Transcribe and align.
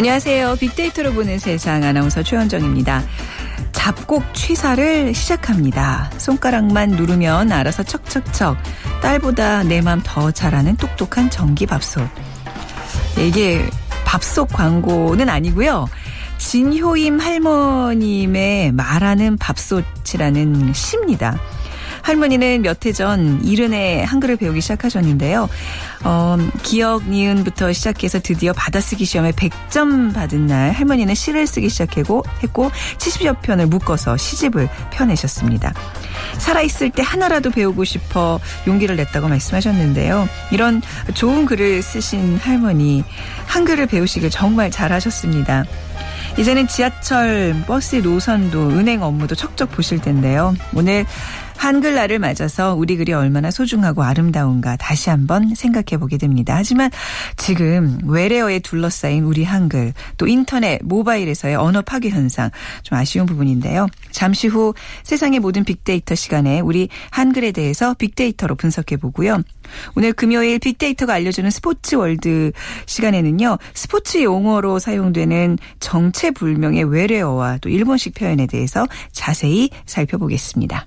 안녕하세요. 0.00 0.56
빅데이터로 0.56 1.12
보는 1.12 1.38
세상 1.38 1.84
아나운서 1.84 2.22
최현정입니다. 2.22 3.02
잡곡 3.72 4.32
취사를 4.32 5.12
시작합니다. 5.12 6.10
손가락만 6.16 6.92
누르면 6.92 7.52
알아서 7.52 7.82
척척척 7.82 8.56
딸보다 9.02 9.62
내 9.64 9.82
맘 9.82 10.00
더 10.02 10.30
잘하는 10.30 10.76
똑똑한 10.76 11.28
전기밥솥. 11.28 12.08
이게 13.18 13.68
밥솥 14.06 14.48
광고는 14.50 15.28
아니고요. 15.28 15.86
진효임 16.38 17.20
할머님의 17.20 18.72
말하는 18.72 19.36
밥솥이라는 19.36 20.72
시입니다. 20.72 21.38
할머니는 22.10 22.62
몇 22.62 22.84
해 22.84 22.92
전 22.92 23.40
이른에 23.44 24.02
한글을 24.02 24.36
배우기 24.36 24.60
시작하셨는데요. 24.60 25.48
어, 26.02 26.36
기억 26.62 27.08
니은부터 27.08 27.72
시작해서 27.72 28.18
드디어 28.18 28.52
받아쓰기 28.52 29.04
시험에 29.04 29.30
100점 29.32 30.12
받은 30.12 30.46
날 30.48 30.72
할머니는 30.72 31.14
시를 31.14 31.46
쓰기 31.46 31.68
시작했고 31.68 32.24
했고 32.42 32.70
70여 32.98 33.40
편을 33.42 33.66
묶어서 33.66 34.16
시집을 34.16 34.68
펴내셨습니다. 34.90 35.72
살아있을 36.38 36.90
때 36.90 37.02
하나라도 37.04 37.50
배우고 37.50 37.84
싶어 37.84 38.40
용기를 38.66 38.96
냈다고 38.96 39.28
말씀하셨는데요. 39.28 40.28
이런 40.50 40.82
좋은 41.14 41.46
글을 41.46 41.80
쓰신 41.82 42.38
할머니 42.38 43.04
한글을 43.46 43.86
배우시길 43.86 44.30
정말 44.30 44.70
잘하셨습니다. 44.70 45.64
이제는 46.38 46.68
지하철, 46.68 47.54
버스 47.66 47.96
노선도 47.96 48.70
은행 48.70 49.02
업무도 49.02 49.34
척척 49.34 49.72
보실 49.72 50.00
텐데요. 50.00 50.54
오늘 50.74 51.04
한글날을 51.60 52.18
맞아서 52.18 52.74
우리 52.74 52.96
글이 52.96 53.12
얼마나 53.12 53.50
소중하고 53.50 54.02
아름다운가 54.02 54.76
다시 54.76 55.10
한번 55.10 55.54
생각해 55.54 55.98
보게 56.00 56.16
됩니다. 56.16 56.54
하지만 56.56 56.90
지금 57.36 57.98
외래어에 58.06 58.60
둘러싸인 58.60 59.24
우리 59.24 59.44
한글 59.44 59.92
또 60.16 60.26
인터넷 60.26 60.80
모바일에서의 60.82 61.56
언어 61.56 61.82
파괴 61.82 62.08
현상 62.08 62.50
좀 62.82 62.96
아쉬운 62.96 63.26
부분인데요. 63.26 63.88
잠시 64.10 64.48
후 64.48 64.72
세상의 65.02 65.40
모든 65.40 65.62
빅데이터 65.64 66.14
시간에 66.14 66.60
우리 66.60 66.88
한글에 67.10 67.52
대해서 67.52 67.92
빅데이터로 67.92 68.54
분석해 68.54 68.96
보고요. 68.96 69.42
오늘 69.94 70.14
금요일 70.14 70.60
빅데이터가 70.60 71.12
알려주는 71.12 71.50
스포츠 71.50 71.94
월드 71.94 72.52
시간에는요. 72.86 73.58
스포츠 73.74 74.22
용어로 74.22 74.78
사용되는 74.78 75.58
정체불명의 75.78 76.84
외래어와 76.84 77.58
또 77.58 77.68
일본식 77.68 78.14
표현에 78.14 78.46
대해서 78.46 78.86
자세히 79.12 79.68
살펴보겠습니다. 79.84 80.86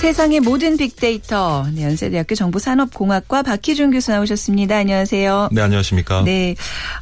세상의 0.00 0.40
모든 0.40 0.76
빅데이터 0.76 1.66
네, 1.74 1.82
연세대학교 1.82 2.34
정보산업공학과 2.36 3.42
박희준 3.42 3.90
교수 3.90 4.12
나오셨습니다. 4.12 4.76
안녕하세요. 4.76 5.48
네, 5.50 5.62
안녕하십니까. 5.62 6.22
네, 6.22 6.54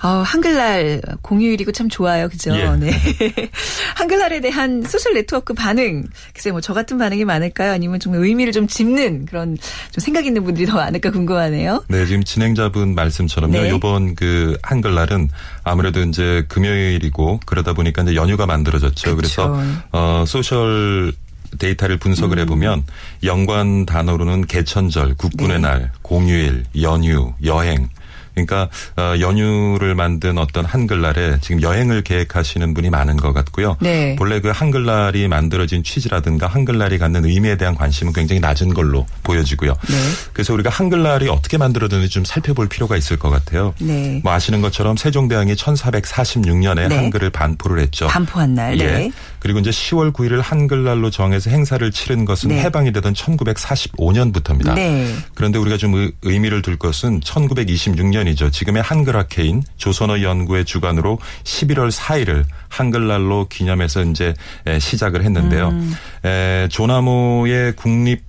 어, 0.02 0.08
한글날 0.24 1.02
공휴일이고 1.20 1.72
참 1.72 1.88
좋아요, 1.88 2.28
그죠? 2.28 2.54
예. 2.56 2.70
네. 2.78 2.92
한글날에 3.96 4.40
대한 4.40 4.82
소셜 4.86 5.12
네트워크 5.14 5.52
반응, 5.54 6.04
글쎄 6.32 6.50
뭐 6.50 6.60
저 6.60 6.72
같은 6.72 6.96
반응이 6.96 7.24
많을까요? 7.26 7.72
아니면 7.72 8.00
좀 8.00 8.14
의미를 8.14 8.52
좀 8.52 8.66
짚는 8.66 9.26
그런 9.26 9.58
좀 9.90 10.00
생각 10.00 10.24
있는 10.24 10.42
분들이 10.44 10.64
더 10.64 10.76
많을까 10.76 11.10
궁금하네요. 11.10 11.84
네, 11.88 12.06
지금 12.06 12.24
진행자분 12.24 12.94
말씀처럼요. 12.94 13.52
네. 13.60 13.70
요번 13.70 14.14
그 14.14 14.56
한글날은 14.62 15.28
아무래도 15.62 16.00
이제 16.00 16.44
금요일이고 16.48 17.40
그러다 17.44 17.74
보니까 17.74 18.02
이제 18.02 18.14
연휴가 18.14 18.46
만들어졌죠. 18.46 19.16
그래서 19.16 19.50
그쵸. 19.52 19.62
어 19.92 20.24
소셜 20.26 21.12
데이터를 21.58 21.96
분석을 21.98 22.38
음. 22.38 22.42
해보면 22.42 22.84
연관 23.22 23.86
단어로는 23.86 24.46
개천절, 24.46 25.14
국군의 25.14 25.56
네. 25.56 25.68
날, 25.68 25.92
공휴일, 26.02 26.64
연휴, 26.80 27.34
여행. 27.44 27.88
그러니까 28.34 28.68
어, 28.96 29.14
연휴를 29.20 29.94
만든 29.94 30.38
어떤 30.38 30.64
한글날에 30.64 31.38
지금 31.40 31.62
여행을 31.62 32.02
계획하시는 32.02 32.74
분이 32.74 32.90
많은 32.90 33.16
것 33.16 33.32
같고요. 33.32 33.76
네. 33.80 34.16
본래 34.16 34.40
그 34.40 34.48
한글날이 34.48 35.28
만들어진 35.28 35.82
취지라든가 35.84 36.46
한글날이 36.46 36.98
갖는 36.98 37.24
의미에 37.24 37.56
대한 37.56 37.74
관심은 37.74 38.12
굉장히 38.12 38.40
낮은 38.40 38.74
걸로 38.74 39.06
보여지고요. 39.22 39.72
네. 39.88 39.96
그래서 40.32 40.52
우리가 40.54 40.70
한글날이 40.70 41.28
어떻게 41.28 41.58
만들어졌는지 41.58 42.12
좀 42.12 42.24
살펴볼 42.24 42.68
필요가 42.68 42.96
있을 42.96 43.16
것 43.18 43.30
같아요. 43.30 43.74
네. 43.80 44.20
뭐 44.24 44.32
아시는 44.32 44.60
것처럼 44.60 44.96
세종대왕이 44.96 45.54
1446년에 45.54 46.88
네. 46.88 46.96
한글을 46.96 47.30
반포를 47.30 47.80
했죠. 47.82 48.06
반포한 48.08 48.54
날. 48.54 48.76
네. 48.76 48.84
예. 48.84 49.12
그리고 49.38 49.58
이제 49.58 49.70
10월 49.70 50.12
9일을 50.12 50.40
한글날로 50.42 51.10
정해서 51.10 51.50
행사를 51.50 51.88
치른 51.92 52.24
것은 52.24 52.48
네. 52.48 52.62
해방이 52.62 52.92
되던 52.92 53.12
1945년부터입니다. 53.14 54.74
네. 54.74 55.14
그런데 55.34 55.58
우리가 55.58 55.76
좀 55.76 55.94
의- 55.94 56.12
의미를 56.22 56.62
둘 56.62 56.76
것은 56.76 57.20
1926년 57.20 58.23
이죠. 58.28 58.50
지금의 58.50 58.82
한글학회인 58.82 59.62
조선어 59.76 60.22
연구의 60.22 60.64
주관으로 60.64 61.18
11월 61.44 61.90
4일을 61.90 62.44
한글날로 62.68 63.46
기념해서 63.48 64.02
이제 64.04 64.34
에, 64.66 64.78
시작을 64.78 65.22
했는데요. 65.24 65.68
음. 65.68 65.94
에, 66.24 66.68
조나모의 66.70 67.74
국립 67.76 68.22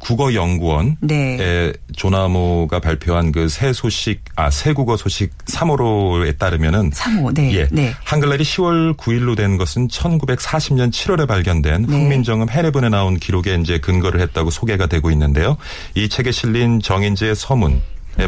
국어연구원 0.00 0.96
네. 1.02 1.36
에, 1.38 1.72
조나모가 1.94 2.80
발표한 2.80 3.32
그 3.32 3.48
새 3.50 3.72
소식 3.74 4.22
아 4.34 4.48
새 4.50 4.72
국어 4.72 4.96
소식 4.96 5.36
3호로에 5.44 6.38
따르면은 6.38 6.90
3호. 6.90 7.34
네. 7.34 7.52
예. 7.54 7.68
네. 7.70 7.92
한글날이 8.04 8.42
10월 8.42 8.96
9일로 8.96 9.36
된 9.36 9.58
것은 9.58 9.88
1940년 9.88 10.90
7월에 10.90 11.28
발견된 11.28 11.82
네. 11.82 11.92
훈민정음 11.92 12.48
해례본에 12.48 12.88
나온 12.88 13.18
기록에 13.18 13.54
이제 13.56 13.78
근거를 13.78 14.20
했다고 14.22 14.50
소개가 14.50 14.86
되고 14.86 15.10
있는데요. 15.10 15.58
이 15.94 16.08
책에 16.08 16.30
실린 16.32 16.80
정인지의 16.80 17.34
서문 17.36 17.72
에 17.72 17.80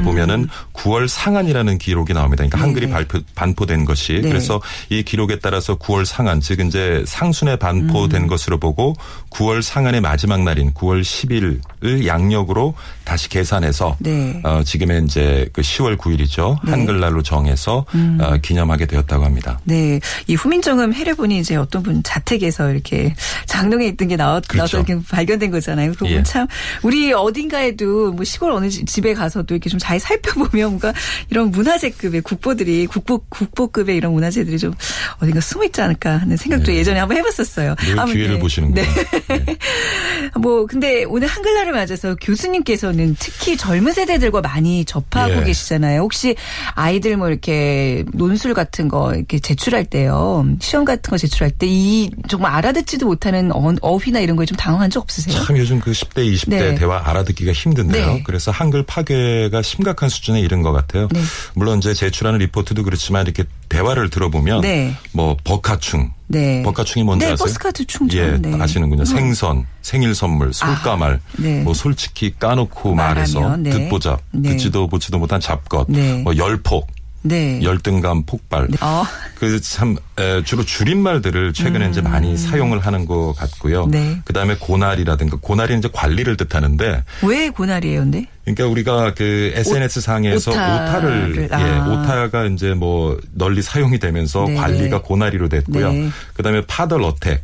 보면은 0.03 0.48
9월 0.72 1.09
상한이라는 1.09 1.78
기록이 1.78 2.12
나옵니다. 2.12 2.44
그러니까 2.44 2.59
한글이 2.60 2.87
음. 2.87 2.91
네네. 2.91 2.93
발표, 2.93 3.20
반포된 3.34 3.84
것이 3.84 4.15
네. 4.15 4.28
그래서 4.28 4.60
이 4.88 5.03
기록에 5.03 5.38
따라서 5.38 5.76
9월 5.76 6.04
상한 6.04 6.41
즉 6.41 6.60
이제 6.60 7.04
상순에 7.06 7.53
음. 7.53 7.59
반포된 7.59 8.26
것으로 8.26 8.59
보고 8.59 8.94
9월 9.31 9.62
상한의 9.62 10.00
마지막 10.00 10.43
날인 10.43 10.72
9월 10.75 11.03
10일 11.03 11.60
을 11.84 12.06
양력으로 12.06 12.75
다시 13.04 13.28
계산해서 13.28 13.97
네. 13.98 14.41
어, 14.44 14.62
지금의 14.65 15.03
이제 15.04 15.48
그 15.53 15.62
10월 15.62 15.97
9일이죠. 15.98 16.59
네. 16.65 16.70
한글날로 16.70 17.22
정해서 17.22 17.84
음. 17.94 18.19
어, 18.20 18.37
기념하게 18.41 18.87
되었다고 18.87 19.25
합니다. 19.25 19.59
네. 19.65 19.98
이 20.28 20.34
후민정음 20.37 20.94
해례본이 20.94 21.38
이제 21.41 21.56
어떤 21.56 21.82
분 21.82 22.03
자택에서 22.04 22.70
이렇게 22.70 23.15
장롱에 23.47 23.87
있던 23.88 24.06
게 24.09 24.16
나왔, 24.16 24.47
그렇죠. 24.47 24.76
이렇게 24.78 24.97
발견된 25.10 25.50
거잖아요. 25.50 25.93
그거 25.93 26.09
예. 26.10 26.22
참, 26.22 26.47
우리 26.82 27.12
어딘가에도 27.12 28.12
뭐 28.12 28.25
시골 28.25 28.53
어느 28.53 28.69
집- 28.70 28.87
집에 28.87 29.12
가서도 29.14 29.54
이렇게 29.54 29.69
좀 29.69 29.78
잘 29.82 29.99
살펴보면 29.99 30.69
뭔가 30.69 30.93
이런 31.31 31.50
문화재급의 31.50 32.20
국보들이, 32.20 32.87
국보, 32.87 33.25
국보급의 33.28 33.97
이런 33.97 34.12
문화재들이 34.12 34.59
좀 34.59 34.72
어딘가 35.20 35.41
숨어 35.41 35.64
있지 35.64 35.81
않을까 35.81 36.19
하는 36.19 36.37
생각도 36.37 36.66
네. 36.70 36.78
예전에 36.78 37.00
한번 37.00 37.16
해봤었어요. 37.16 37.75
늘 37.81 37.99
아무튼 37.99 38.16
기회를 38.16 38.34
네. 38.37 38.41
보시는구나. 38.41 38.82
네. 39.28 39.56
뭐, 40.40 40.67
근데 40.67 41.05
오늘 41.05 41.26
한글날을 41.28 41.72
맞아서 41.73 42.15
교수님께서는 42.17 43.17
특히 43.19 43.57
젊은 43.57 43.93
세대들과 43.93 44.41
많이 44.41 44.85
접하고 44.85 45.41
예. 45.41 45.45
계시잖아요. 45.45 46.01
혹시 46.03 46.35
아이들 46.75 47.17
뭐 47.17 47.29
이렇게 47.29 48.05
논술 48.13 48.55
같은 48.55 48.89
거 48.89 49.15
이렇게 49.15 49.39
제출할 49.39 49.85
때요. 49.87 50.45
시험 50.61 50.85
같은 50.85 51.11
거 51.11 51.17
제출할 51.19 51.51
때 51.51 51.67
이 51.73 52.11
정말 52.29 52.53
알아듣지도 52.53 53.07
못하는 53.07 53.51
어- 53.55 53.75
어휘나 53.81 54.21
이런 54.21 54.37
거에 54.37 54.45
좀 54.47 54.57
당황한 54.57 54.91
적 54.91 55.01
없으세요? 55.03 55.43
참 55.45 55.57
요즘 55.57 55.81
그 55.81 55.93
10대, 55.93 56.17
20대 56.35 56.49
네. 56.51 56.75
대화 56.75 57.01
알아듣기가 57.09 57.53
힘든데요. 57.53 58.07
네. 58.15 58.23
그래서 58.25 58.51
한글 58.51 58.83
파괴가 58.83 59.63
심각한 59.63 60.09
수준에 60.09 60.41
이른 60.41 60.61
것 60.63 60.73
같아요. 60.73 61.09
네. 61.13 61.21
물론 61.55 61.79
이제 61.79 61.95
제출하는 61.95 62.41
리포트도 62.41 62.83
그렇지만 62.85 63.25
이렇게 63.25 63.45
대화를 63.69 64.11
들어보면 64.11 64.61
네. 64.61 64.95
뭐 65.13 65.37
버카충, 65.45 66.11
네. 66.29 66.63
버카충이 66.63 67.05
뭔지 67.05 67.27
네, 67.27 67.33
아세요? 67.33 67.45
버스카드 67.45 67.85
충전. 67.87 68.19
예, 68.19 68.39
네. 68.39 68.63
아시는군요. 68.63 69.05
생선, 69.05 69.67
생일 69.83 70.15
선물, 70.15 70.53
솔까말, 70.53 71.21
네. 71.39 71.63
뭐 71.63 71.75
솔직히 71.75 72.35
까놓고 72.39 72.95
말하면, 72.95 73.15
말해서 73.15 73.57
네. 73.59 73.71
듣보잡, 73.71 74.21
네. 74.31 74.51
듣지도 74.51 74.87
보지도 74.87 75.19
못한 75.19 75.41
잡것, 75.41 75.87
네. 75.89 76.23
뭐 76.23 76.37
열폭, 76.37 76.87
네. 77.23 77.61
열등감 77.63 78.25
폭발. 78.25 78.69
어. 78.81 79.05
그참 79.39 79.97
주로 80.45 80.65
줄임말들을 80.65 81.53
최근에 81.53 81.89
이제 81.91 82.01
많이 82.01 82.37
사용을 82.37 82.81
하는 82.81 83.07
것 83.07 83.35
같고요. 83.37 83.85
음. 83.85 83.91
네. 83.91 84.19
그다음에 84.25 84.57
고날이라든가 84.59 85.39
고날이 85.41 85.77
이제 85.79 85.89
관리를 85.93 86.37
뜻하는데 86.37 87.05
왜 87.23 87.49
고날이에요, 87.51 88.01
근데? 88.01 88.27
그러니까 88.45 88.67
우리가 88.67 89.15
그 89.15 89.53
SNS 89.55 90.01
상에서 90.01 90.51
오타를, 90.51 90.75
오타 90.75 91.01
를, 91.01 91.49
아. 91.53 91.61
예, 91.61 91.81
오타가 91.93 92.45
이제 92.47 92.75
뭐 92.75 93.19
널리 93.33 93.63
사용이 93.63 93.99
되면서 93.99 94.45
네. 94.47 94.55
관리가 94.57 95.03
고날이로 95.03 95.49
됐고요. 95.49 95.93
네. 95.93 96.11
그다음에 96.35 96.63
파덜 96.67 97.03
어택 97.03 97.43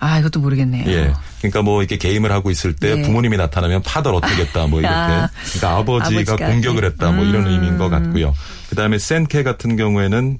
아, 0.00 0.18
이것도 0.20 0.38
모르겠네요. 0.38 0.88
예. 0.92 1.12
그러니까 1.38 1.62
뭐 1.62 1.82
이렇게 1.82 1.96
게임을 1.98 2.30
하고 2.30 2.52
있을 2.52 2.72
때 2.76 2.94
네. 2.94 3.02
부모님이 3.02 3.36
나타나면 3.36 3.82
파들 3.82 4.14
어떻겠다 4.14 4.68
뭐 4.68 4.78
이렇게. 4.80 4.94
아, 4.94 5.28
그러니까 5.54 5.76
아버지가 5.80 6.32
아버지가. 6.34 6.36
공격을 6.36 6.84
했다 6.84 7.10
뭐 7.10 7.24
이런 7.24 7.46
음. 7.46 7.52
의미인 7.52 7.78
것 7.78 7.88
같고요. 7.88 8.32
그다음에 8.68 8.98
센케 8.98 9.42
같은 9.42 9.76
경우에는 9.76 10.38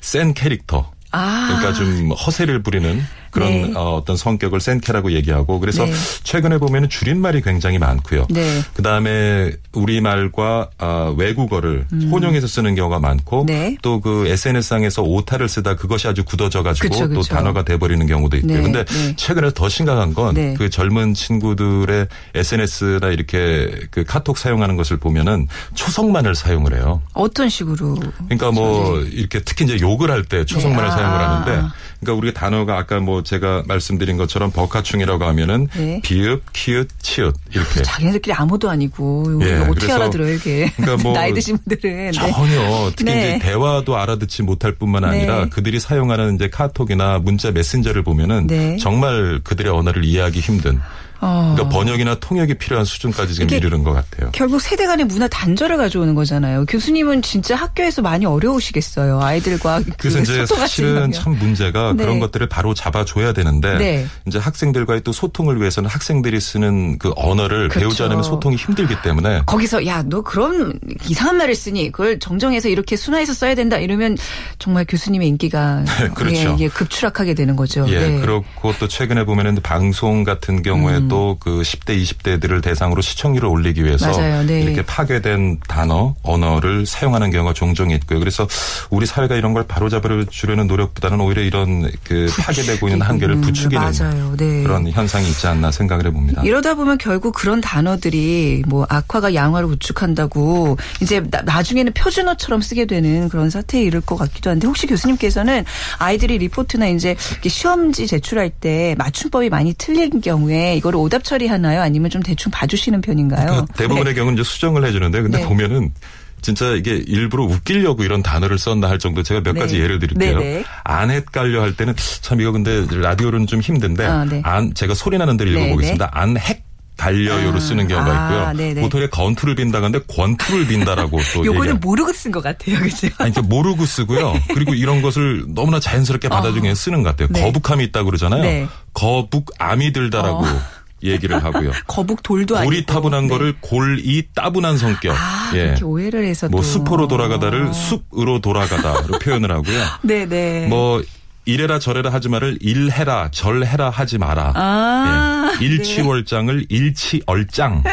센 0.00 0.34
캐릭터. 0.34 0.90
아. 1.10 1.46
그러니까 1.48 1.72
좀 1.72 2.10
허세를 2.12 2.62
부리는 2.62 3.00
그런 3.30 3.50
네. 3.50 3.72
어, 3.74 3.96
어떤 3.96 4.16
성격을 4.16 4.60
센케라고 4.60 5.12
얘기하고 5.12 5.60
그래서 5.60 5.84
네. 5.84 5.92
최근에 6.22 6.58
보면은 6.58 6.88
줄임말이 6.88 7.42
굉장히 7.42 7.78
많고요. 7.78 8.26
네. 8.30 8.62
그다음에 8.74 9.52
우리말과 9.72 10.70
아, 10.78 11.14
외국어를 11.16 11.86
혼용해서 12.10 12.46
쓰는 12.46 12.74
경우가 12.74 12.98
많고 13.00 13.42
음. 13.42 13.46
네. 13.46 13.76
또그 13.82 14.26
SNS상에서 14.28 15.02
오타를 15.02 15.48
쓰다 15.48 15.76
그것이 15.76 16.08
아주 16.08 16.24
굳어져 16.24 16.62
가지고 16.62 16.88
그쵸, 16.88 17.08
또 17.08 17.20
그쵸. 17.20 17.34
단어가 17.34 17.64
돼 17.64 17.76
버리는 17.78 18.04
경우도 18.06 18.36
있고요. 18.38 18.56
네, 18.56 18.62
근데 18.62 18.84
네. 18.84 19.16
최근에 19.16 19.50
더 19.54 19.68
심각한 19.68 20.14
건그 20.14 20.58
네. 20.58 20.68
젊은 20.68 21.14
친구들의 21.14 22.06
SNS나 22.34 23.08
이렇게 23.08 23.70
그 23.90 24.04
카톡 24.04 24.38
사용하는 24.38 24.76
것을 24.76 24.98
보면은 24.98 25.48
초성만을 25.74 26.34
사용을 26.34 26.74
해요. 26.74 27.02
어떤 27.12 27.48
식으로? 27.48 27.98
그러니까 28.28 28.50
뭐 28.52 29.00
이렇게 29.00 29.40
특히 29.40 29.64
이제 29.64 29.78
욕을 29.80 30.10
할 30.10 30.18
때 30.28 30.44
초성만을 30.44 30.84
네. 30.84 30.90
사용을 30.90 31.18
아. 31.20 31.40
하는데 31.40 31.68
그러니까 32.00 32.18
우리가 32.18 32.40
단어가 32.40 32.78
아까 32.78 33.00
뭐 33.00 33.22
제가 33.22 33.64
말씀드린 33.66 34.16
것처럼 34.16 34.50
버카충이라고 34.50 35.24
하면은 35.24 35.66
네. 35.74 36.00
비읍, 36.02 36.52
키읔, 36.52 36.88
치읓 37.00 37.32
이렇게 37.52 37.82
자기네들끼리 37.82 38.34
아무도 38.34 38.70
아니고 38.70 39.40
예, 39.42 39.56
어떻게 39.56 39.92
알아들어요 39.92 40.34
이게? 40.34 40.70
그러니까 40.76 41.02
뭐 41.02 41.12
나이 41.14 41.32
드신 41.34 41.58
분들은 41.58 42.10
네. 42.10 42.12
전혀 42.12 42.90
특히 42.96 43.12
네. 43.12 43.36
이제 43.36 43.38
대화도 43.46 43.96
알아듣지 43.96 44.42
못할 44.42 44.72
뿐만 44.72 45.04
아니라 45.04 45.44
네. 45.44 45.48
그들이 45.50 45.80
사용하는 45.80 46.36
이제 46.36 46.48
카톡이나 46.48 47.18
문자 47.18 47.50
메신저를 47.50 48.02
보면은 48.02 48.46
네. 48.46 48.76
정말 48.78 49.40
그들의 49.42 49.72
언어를 49.72 50.04
이해하기 50.04 50.40
힘든 50.40 50.80
어. 51.20 51.54
그러니까 51.54 51.76
번역이나 51.76 52.16
통역이 52.16 52.54
필요한 52.54 52.84
수준까지 52.84 53.34
지금 53.34 53.56
이르는 53.56 53.84
것 53.84 53.92
같아요. 53.92 54.30
결국 54.32 54.60
세대 54.60 54.86
간의 54.86 55.06
문화 55.06 55.28
단절을 55.28 55.76
가져오는 55.76 56.14
거잖아요. 56.14 56.64
교수님은 56.66 57.22
진짜 57.22 57.54
학교에서 57.56 58.02
많이 58.02 58.26
어려우시겠어요. 58.26 59.20
아이들과 59.20 59.80
그 59.80 59.90
그래서 59.98 60.18
이제 60.20 60.46
소통하시는 60.46 60.94
사실은. 60.94 61.12
참 61.12 61.38
문제가 61.38 61.92
네. 61.92 62.02
그런 62.04 62.18
것들을 62.18 62.48
바로 62.48 62.74
잡아줘야 62.74 63.32
되는데 63.32 63.78
네. 63.78 64.06
이제 64.26 64.38
학생들과의 64.38 65.02
또 65.02 65.12
소통을 65.12 65.60
위해서는 65.60 65.88
학생들이 65.90 66.40
쓰는 66.40 66.98
그 66.98 67.12
언어를 67.16 67.68
그렇죠. 67.68 67.80
배우지 67.88 68.02
않으면 68.04 68.22
소통이 68.22 68.56
힘들기 68.56 69.02
때문에 69.02 69.42
거기서 69.46 69.86
야 69.86 69.98
너 70.08 70.22
그런 70.22 70.78
이상한 71.08 71.36
말을 71.36 71.54
쓰니 71.54 71.92
그걸 71.92 72.18
정정해서 72.18 72.68
이렇게 72.68 72.96
순화해서 72.96 73.34
써야 73.34 73.54
된다 73.54 73.78
이러면 73.78 74.16
정말 74.58 74.84
교수님의 74.88 75.28
인기가 75.28 75.84
그렇죠. 76.14 76.56
예, 76.58 76.64
예, 76.64 76.68
급추락하게 76.68 77.34
되는 77.34 77.56
거죠. 77.56 77.84
예, 77.88 77.98
네. 77.98 78.20
그렇고 78.20 78.72
또 78.78 78.88
최근에 78.88 79.24
보면은 79.24 79.56
방송 79.62 80.24
같은 80.24 80.62
경우에도 80.62 81.07
음. 81.16 81.36
그 81.38 81.62
10대, 81.62 82.02
20대들을 82.02 82.62
대상으로 82.62 83.02
시청률을 83.02 83.48
올리기 83.48 83.84
위해서 83.84 84.10
맞아요. 84.10 84.44
네. 84.44 84.60
이렇게 84.60 84.82
파괴된 84.82 85.60
단어, 85.68 86.14
언어를 86.22 86.86
사용하는 86.86 87.30
경우가 87.30 87.52
종종 87.52 87.90
있고요. 87.90 88.18
그래서 88.18 88.46
우리 88.90 89.06
사회가 89.06 89.36
이런 89.36 89.52
걸 89.52 89.64
바로잡아 89.66 90.08
주려는 90.30 90.66
노력보다는 90.66 91.20
오히려 91.20 91.42
이런 91.42 91.90
그 92.04 92.30
파괴되고 92.38 92.88
있는 92.88 93.02
한계를 93.06 93.40
부추기는 93.40 93.82
맞아요. 93.82 94.34
네. 94.36 94.62
그런 94.62 94.88
현상이 94.88 95.28
있지 95.28 95.46
않나 95.46 95.70
생각을 95.70 96.06
해봅니다. 96.06 96.42
이러다 96.42 96.74
보면 96.74 96.98
결국 96.98 97.34
그런 97.34 97.60
단어들이 97.60 98.62
뭐 98.66 98.86
악화가 98.88 99.34
양화를 99.34 99.68
우축한다고 99.68 100.76
이제 101.02 101.20
나, 101.30 101.42
나중에는 101.42 101.92
표준어처럼 101.92 102.60
쓰게 102.60 102.86
되는 102.86 103.28
그런 103.28 103.50
사태에 103.50 103.82
이를 103.82 104.00
것 104.00 104.16
같기도 104.16 104.50
한데 104.50 104.66
혹시 104.66 104.86
교수님께서는 104.86 105.64
아이들이 105.98 106.38
리포트나 106.38 106.88
이제 106.88 107.16
시험지 107.46 108.06
제출할 108.06 108.50
때 108.50 108.94
맞춤법이 108.98 109.48
많이 109.50 109.74
틀린 109.74 110.20
경우에 110.20 110.76
이거를 110.76 110.97
오답 111.00 111.24
처리하나요? 111.24 111.80
아니면 111.80 112.10
좀 112.10 112.22
대충 112.22 112.50
봐주시는 112.50 113.00
편인가요? 113.00 113.66
그 113.66 113.72
대부분의 113.78 114.14
경우는 114.14 114.38
이제 114.38 114.42
수정을 114.48 114.84
해주는데 114.84 115.22
근데 115.22 115.38
네. 115.38 115.44
보면은 115.46 115.92
진짜 116.40 116.70
이게 116.74 117.02
일부러 117.06 117.44
웃기려고 117.44 118.04
이런 118.04 118.22
단어를 118.22 118.58
썼나 118.58 118.88
할 118.88 118.98
정도 118.98 119.22
제가 119.22 119.40
몇 119.42 119.54
네. 119.54 119.60
가지 119.60 119.80
예를 119.80 119.98
드릴게요. 119.98 120.38
네, 120.38 120.54
네. 120.58 120.64
안 120.84 121.10
헷갈려 121.10 121.62
할 121.62 121.74
때는 121.76 121.94
참 122.20 122.40
이거 122.40 122.52
근데 122.52 122.86
라디오로는 122.90 123.46
좀 123.46 123.60
힘든데 123.60 124.04
아, 124.06 124.24
네. 124.24 124.40
안 124.44 124.72
제가 124.74 124.94
소리 124.94 125.18
나는 125.18 125.36
대로 125.36 125.50
네, 125.50 125.64
읽어보겠습니다. 125.64 126.10
안 126.12 126.36
핵. 126.36 126.68
달려요로 126.98 127.56
아, 127.58 127.60
쓰는 127.60 127.86
경우가 127.86 128.48
아, 128.48 128.52
있고요. 128.52 128.82
보통에 128.82 129.06
건투를 129.06 129.54
빈다는데 129.54 130.00
권투를 130.08 130.66
빈다라고 130.66 131.20
또 131.32 131.46
요거는. 131.46 131.78
모르고 131.78 132.12
쓴 132.12 132.32
것 132.32 132.42
같아요, 132.42 132.76
그죠? 132.80 133.06
아니, 133.18 133.30
이렇게 133.30 133.40
모르고 133.46 133.86
쓰고요. 133.86 134.34
그리고 134.52 134.74
이런 134.74 135.00
것을 135.00 135.44
너무나 135.46 135.78
자연스럽게 135.78 136.28
받아주게 136.28 136.74
쓰는 136.74 137.04
것 137.04 137.10
같아요. 137.10 137.28
네. 137.30 137.40
거북함이 137.40 137.84
있다고 137.84 138.06
그러잖아요. 138.06 138.42
네. 138.42 138.68
거북암이 138.94 139.92
들다라고 139.92 140.44
어. 140.44 140.60
얘기를 141.02 141.42
하고요. 141.42 141.72
거북 141.86 142.22
돌도 142.22 142.56
아니고. 142.56 142.70
골이 142.70 142.84
타분한 142.86 143.24
네. 143.24 143.28
거를 143.28 143.54
골이 143.60 144.28
따분한 144.34 144.76
성격. 144.78 145.14
아, 145.16 145.50
예. 145.54 145.66
그렇게 145.66 145.84
오해를 145.84 146.24
해서 146.24 146.48
뭐 146.48 146.60
또. 146.60 146.66
숲으로 146.66 147.08
돌아가다를 147.08 147.72
숲으로 147.72 148.40
돌아가다로 148.40 149.18
표현을 149.22 149.50
하고요. 149.52 149.84
네네. 150.02 150.66
뭐 150.68 151.02
이래라 151.44 151.78
저래라 151.78 152.12
하지 152.12 152.28
말을 152.28 152.58
일해라 152.60 153.30
절해라 153.30 153.90
하지 153.90 154.18
마라. 154.18 154.52
아, 154.54 155.52
예. 155.60 155.64
일치월장을 155.64 156.66
일치얼장. 156.68 157.82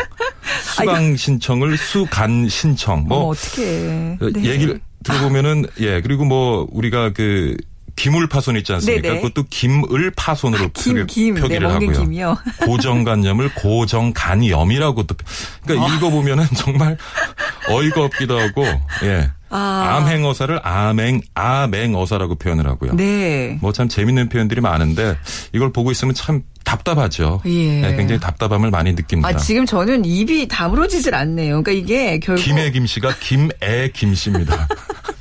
수강 0.64 1.16
신청을 1.16 1.78
수간 1.78 2.50
신청. 2.50 3.06
뭐뭐 3.08 3.30
어떻게 3.30 4.18
어, 4.22 4.28
얘기를 4.38 4.80
들어보면은 5.04 5.66
예 5.80 6.02
그리고 6.02 6.26
뭐 6.26 6.68
우리가 6.72 7.14
그 7.14 7.56
기물 7.96 8.28
파손 8.28 8.58
있지 8.58 8.74
않습니까? 8.74 9.02
네네. 9.08 9.22
그것도 9.22 9.48
김을 9.50 10.12
파손으로 10.16 10.70
김, 10.74 10.96
표기- 10.96 11.08
김, 11.08 11.34
네, 11.36 11.42
표기를 11.42 11.68
먹는 11.68 11.88
하고요. 11.90 12.04
김이요. 12.04 12.38
고정관념을 12.66 13.54
고정간염이라고 13.56 15.04
또 15.04 15.16
그러니까 15.66 15.86
어. 15.86 15.96
읽어보면은 15.98 16.46
정말 16.56 16.98
어이가 17.70 18.04
없기도 18.04 18.40
하고 18.40 18.66
예 19.04 19.30
아. 19.50 19.98
암행어사를 19.98 20.60
암행 20.64 21.22
아맹어사라고 21.34 22.36
표현을 22.36 22.68
하고요. 22.68 22.96
네. 22.96 23.58
뭐 23.62 23.72
참 23.72 23.88
재밌는 23.88 24.30
표현들이 24.30 24.60
많은데 24.62 25.16
이걸 25.54 25.72
보고 25.72 25.92
있으면 25.92 26.14
참 26.14 26.42
답답하죠. 26.66 27.42
예. 27.46 27.82
네, 27.82 27.96
굉장히 27.96 28.20
답답함을 28.20 28.72
많이 28.72 28.94
느낍니다. 28.94 29.30
아, 29.30 29.36
지금 29.38 29.66
저는 29.66 30.04
입이 30.04 30.48
다물어지질 30.48 31.14
않네요. 31.16 31.62
그러니까 31.64 31.72
이게 31.72 32.20
결국. 32.20 32.44
김해 32.44 32.72
김씨가 32.72 33.16
김애 33.20 33.90
김씨입니다. 33.94 34.68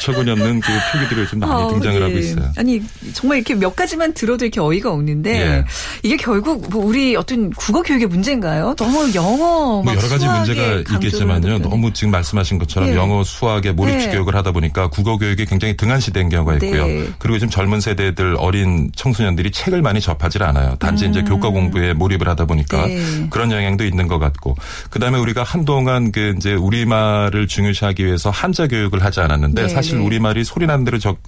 어처구니 0.00 0.30
없는 0.30 0.60
그 0.60 0.72
표기들이 0.92 1.26
좀 1.28 1.40
많이 1.40 1.52
아, 1.52 1.68
등장을 1.68 2.00
예. 2.00 2.04
하고 2.04 2.18
있어요. 2.18 2.52
아니 2.56 2.82
정말 3.12 3.38
이렇게 3.38 3.54
몇 3.54 3.76
가지만 3.76 4.14
들어도 4.14 4.44
이렇게 4.44 4.60
어이가 4.60 4.90
없는데 4.90 5.40
예. 5.40 5.64
이게 6.02 6.16
결국 6.16 6.68
뭐 6.70 6.84
우리 6.84 7.16
어떤 7.16 7.50
국어 7.50 7.82
교육의 7.82 8.08
문제인가요? 8.08 8.74
너무 8.76 9.10
영어 9.14 9.82
뭐막 9.82 9.96
여러 9.96 10.08
가지 10.08 10.26
문제가 10.26 10.96
있겠지만요. 10.96 11.58
너무 11.58 11.92
지금 11.92 12.10
말씀하신 12.10 12.58
것처럼 12.58 12.90
예. 12.90 12.96
영어 12.96 13.22
수학에 13.22 13.72
몰입식 13.72 14.10
네. 14.10 14.14
교육을 14.16 14.34
하다 14.34 14.52
보니까 14.52 14.88
국어 14.88 15.18
교육이 15.18 15.44
굉장히 15.46 15.76
등한시된 15.76 16.28
경우가 16.28 16.54
있고요. 16.54 16.86
네. 16.86 17.06
그리고 17.18 17.38
지금 17.38 17.50
젊은 17.50 17.80
세대들 17.80 18.36
어린 18.38 18.90
청소년들이 18.96 19.50
책을 19.50 19.82
많이 19.82 20.00
접하지 20.00 20.38
않아요. 20.40 20.76
단지 20.76 21.06
이제 21.06 21.22
교과 21.22 21.50
공부에 21.50 21.92
몰입을 21.92 22.28
하다 22.28 22.46
보니까 22.46 22.84
음. 22.84 22.88
네. 22.88 23.26
그런 23.30 23.52
영향도 23.52 23.84
있는 23.84 24.08
것 24.08 24.18
같고 24.18 24.56
그다음에 24.90 25.18
우리가 25.18 25.42
한동안 25.42 26.12
그 26.12 26.34
이제 26.36 26.54
우리말을 26.54 27.46
중요시하기 27.46 28.04
위해서 28.04 28.30
한자 28.30 28.66
교육을 28.66 29.04
하지 29.04 29.20
않았는데 29.20 29.62
네, 29.62 29.68
사실 29.68 29.89
네. 29.96 30.04
우리말이 30.04 30.44
소리 30.44 30.66
나는 30.66 30.84
대로 30.84 30.98
적, 30.98 31.18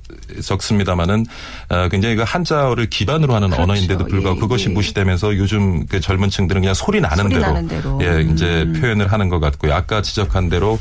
적습니다마는 0.42 1.26
어, 1.68 1.88
굉장히 1.90 2.16
그 2.16 2.22
한자어를 2.22 2.90
기반으로 2.90 3.34
하는 3.34 3.48
그렇죠. 3.48 3.62
언어인데도 3.62 4.04
불구하고 4.06 4.36
예, 4.36 4.40
그것이 4.40 4.68
예. 4.70 4.72
무시되면서 4.72 5.36
요즘 5.36 5.86
그 5.86 6.00
젊은 6.00 6.30
층들은 6.30 6.62
그냥 6.62 6.74
소리 6.74 7.00
나는 7.00 7.24
소리 7.24 7.34
대로, 7.34 7.46
나는 7.46 7.68
대로. 7.68 8.00
예 8.02 8.22
이제 8.22 8.62
음. 8.62 8.72
표현을 8.80 9.12
하는 9.12 9.28
것 9.28 9.40
같고요. 9.40 9.74
아까 9.74 10.02
지적한 10.02 10.48
대로 10.48 10.78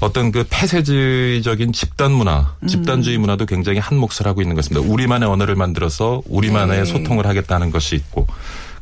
어떤 0.00 0.30
그 0.30 0.44
폐쇄주의적인 0.48 1.72
집단 1.72 2.12
문화, 2.12 2.54
음. 2.62 2.68
집단주의 2.68 3.18
문화도 3.18 3.46
굉장히 3.46 3.78
한 3.78 3.98
몫을 3.98 4.26
하고 4.26 4.42
있는 4.42 4.54
것입니다. 4.54 4.86
우리만의 4.88 5.28
언어를 5.28 5.56
만들어서 5.56 6.22
우리만의 6.26 6.78
네. 6.78 6.84
소통을 6.84 7.26
하겠다는 7.26 7.70
것이 7.70 7.96
있고. 7.96 8.26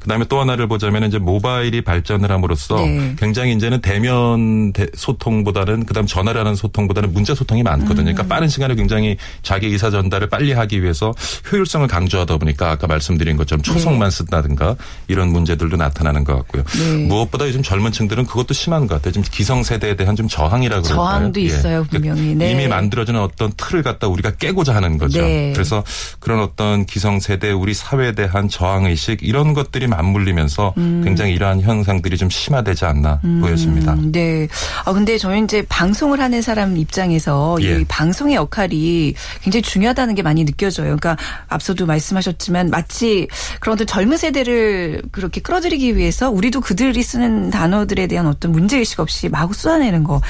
그다음에 0.06 0.24
또 0.28 0.40
하나를 0.40 0.68
보자면 0.68 1.02
이제 1.02 1.18
모바일이 1.18 1.80
발전을 1.82 2.30
함으로써 2.30 2.76
네. 2.76 3.16
굉장히 3.18 3.52
이제는 3.54 3.80
대면 3.80 4.72
대- 4.72 4.86
소통보다는 4.94 5.84
그다음 5.84 6.06
전화라는 6.06 6.54
소통보다는 6.54 7.12
문자 7.12 7.34
소통이 7.34 7.64
많거든요. 7.64 8.02
음. 8.10 8.14
그러니까 8.14 8.22
빠른 8.32 8.48
시간에 8.48 8.76
굉장히 8.76 9.16
자기 9.42 9.66
의사 9.66 9.90
전달을 9.90 10.28
빨리 10.28 10.52
하기 10.52 10.80
위해서 10.82 11.12
효율성을 11.50 11.86
강조하다 11.88 12.36
보니까 12.36 12.70
아까 12.70 12.86
말씀드린 12.86 13.36
것처럼 13.36 13.62
초성만 13.62 14.10
쓴다든가 14.12 14.76
이런 15.08 15.30
문제들도 15.32 15.76
나타나는 15.76 16.22
것 16.22 16.36
같고요. 16.36 16.62
네. 16.78 17.06
무엇보다 17.06 17.46
요즘 17.48 17.64
젊은 17.64 17.90
층들은 17.90 18.26
그것도 18.26 18.54
심한 18.54 18.86
것 18.86 18.94
같아요. 18.94 19.12
지금 19.12 19.26
기성 19.28 19.64
세대에 19.64 19.96
대한 19.96 20.14
좀 20.14 20.28
저항이라고 20.28 20.82
그럴까요? 20.84 21.04
저항도 21.04 21.40
있어요, 21.40 21.84
분명히. 21.90 22.36
네. 22.36 22.52
이미 22.52 22.68
만들어지는 22.68 23.20
어떤 23.20 23.52
틀을 23.56 23.82
갖다 23.82 24.06
우리가 24.06 24.32
깨고자 24.36 24.72
하는 24.72 24.98
거죠. 24.98 25.20
네. 25.20 25.52
그래서 25.52 25.82
그런 26.20 26.40
어떤 26.40 26.86
기성 26.86 27.18
세대 27.18 27.50
우리 27.50 27.74
사회에 27.74 28.12
대한 28.12 28.48
저항 28.48 28.84
의식 28.86 29.18
이런 29.22 29.52
것들이 29.52 29.88
맞물리면서 29.96 30.74
음. 30.76 31.02
굉장히 31.04 31.32
이러한 31.34 31.60
현상들이 31.60 32.16
좀 32.16 32.28
심화되지 32.30 32.84
않나 32.84 33.20
보여집니다. 33.40 33.94
음, 33.94 34.12
네. 34.12 34.48
아 34.84 34.92
근데 34.92 35.18
저희 35.18 35.42
이제 35.42 35.64
방송을 35.68 36.20
하는 36.20 36.42
사람 36.42 36.76
입장에서 36.76 37.56
예. 37.62 37.80
이 37.80 37.84
방송의 37.84 38.34
역할이 38.34 39.14
굉장히 39.42 39.62
중요하다는 39.62 40.14
게 40.14 40.22
많이 40.22 40.44
느껴져요. 40.44 40.96
그러니까 40.96 41.16
앞서도 41.48 41.86
말씀하셨지만 41.86 42.70
마치 42.70 43.28
그런 43.60 43.76
젊은 43.76 44.16
세대를 44.16 45.02
그렇게 45.12 45.40
끌어들이기 45.40 45.96
위해서 45.96 46.30
우리도 46.30 46.60
그들이 46.60 47.02
쓰는 47.02 47.50
단어들에 47.50 48.06
대한 48.06 48.26
어떤 48.26 48.52
문제 48.52 48.78
의식 48.78 49.00
없이 49.00 49.28
마구 49.28 49.54
쏟아내는 49.54 50.04
거 50.04 50.20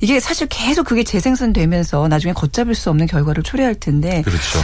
이게 0.00 0.20
사실 0.20 0.46
계속 0.48 0.86
그게 0.86 1.04
재생산되면서 1.04 2.08
나중에 2.08 2.32
걷잡을 2.32 2.74
수 2.74 2.90
없는 2.90 3.06
결과를 3.06 3.42
초래할 3.42 3.74
텐데 3.74 4.22
그렇죠. 4.22 4.60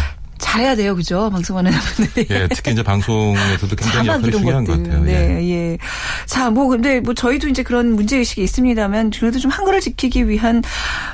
잘해야 0.52 0.76
돼요, 0.76 0.94
그죠? 0.94 1.30
방송하는 1.30 1.73
분들이. 1.97 2.26
예, 2.30 2.49
특히 2.49 2.73
이제 2.73 2.82
방송에서도 2.82 3.75
굉장히 3.76 4.09
역할이 4.09 4.32
중요한 4.32 4.64
것들. 4.64 4.82
것 4.82 4.90
같아요. 4.90 5.09
예. 5.09 5.12
네, 5.28 5.50
예. 5.50 5.78
자, 6.26 6.50
뭐 6.50 6.68
근데 6.68 7.00
뭐 7.00 7.14
저희도 7.14 7.49
이제 7.49 7.62
그런 7.62 7.94
문제 7.94 8.18
의식이 8.18 8.42
있습니다만 8.42 9.11
그래도 9.11 9.38
좀 9.38 9.50
한글을 9.50 9.80
지키기 9.80 10.28
위한 10.28 10.62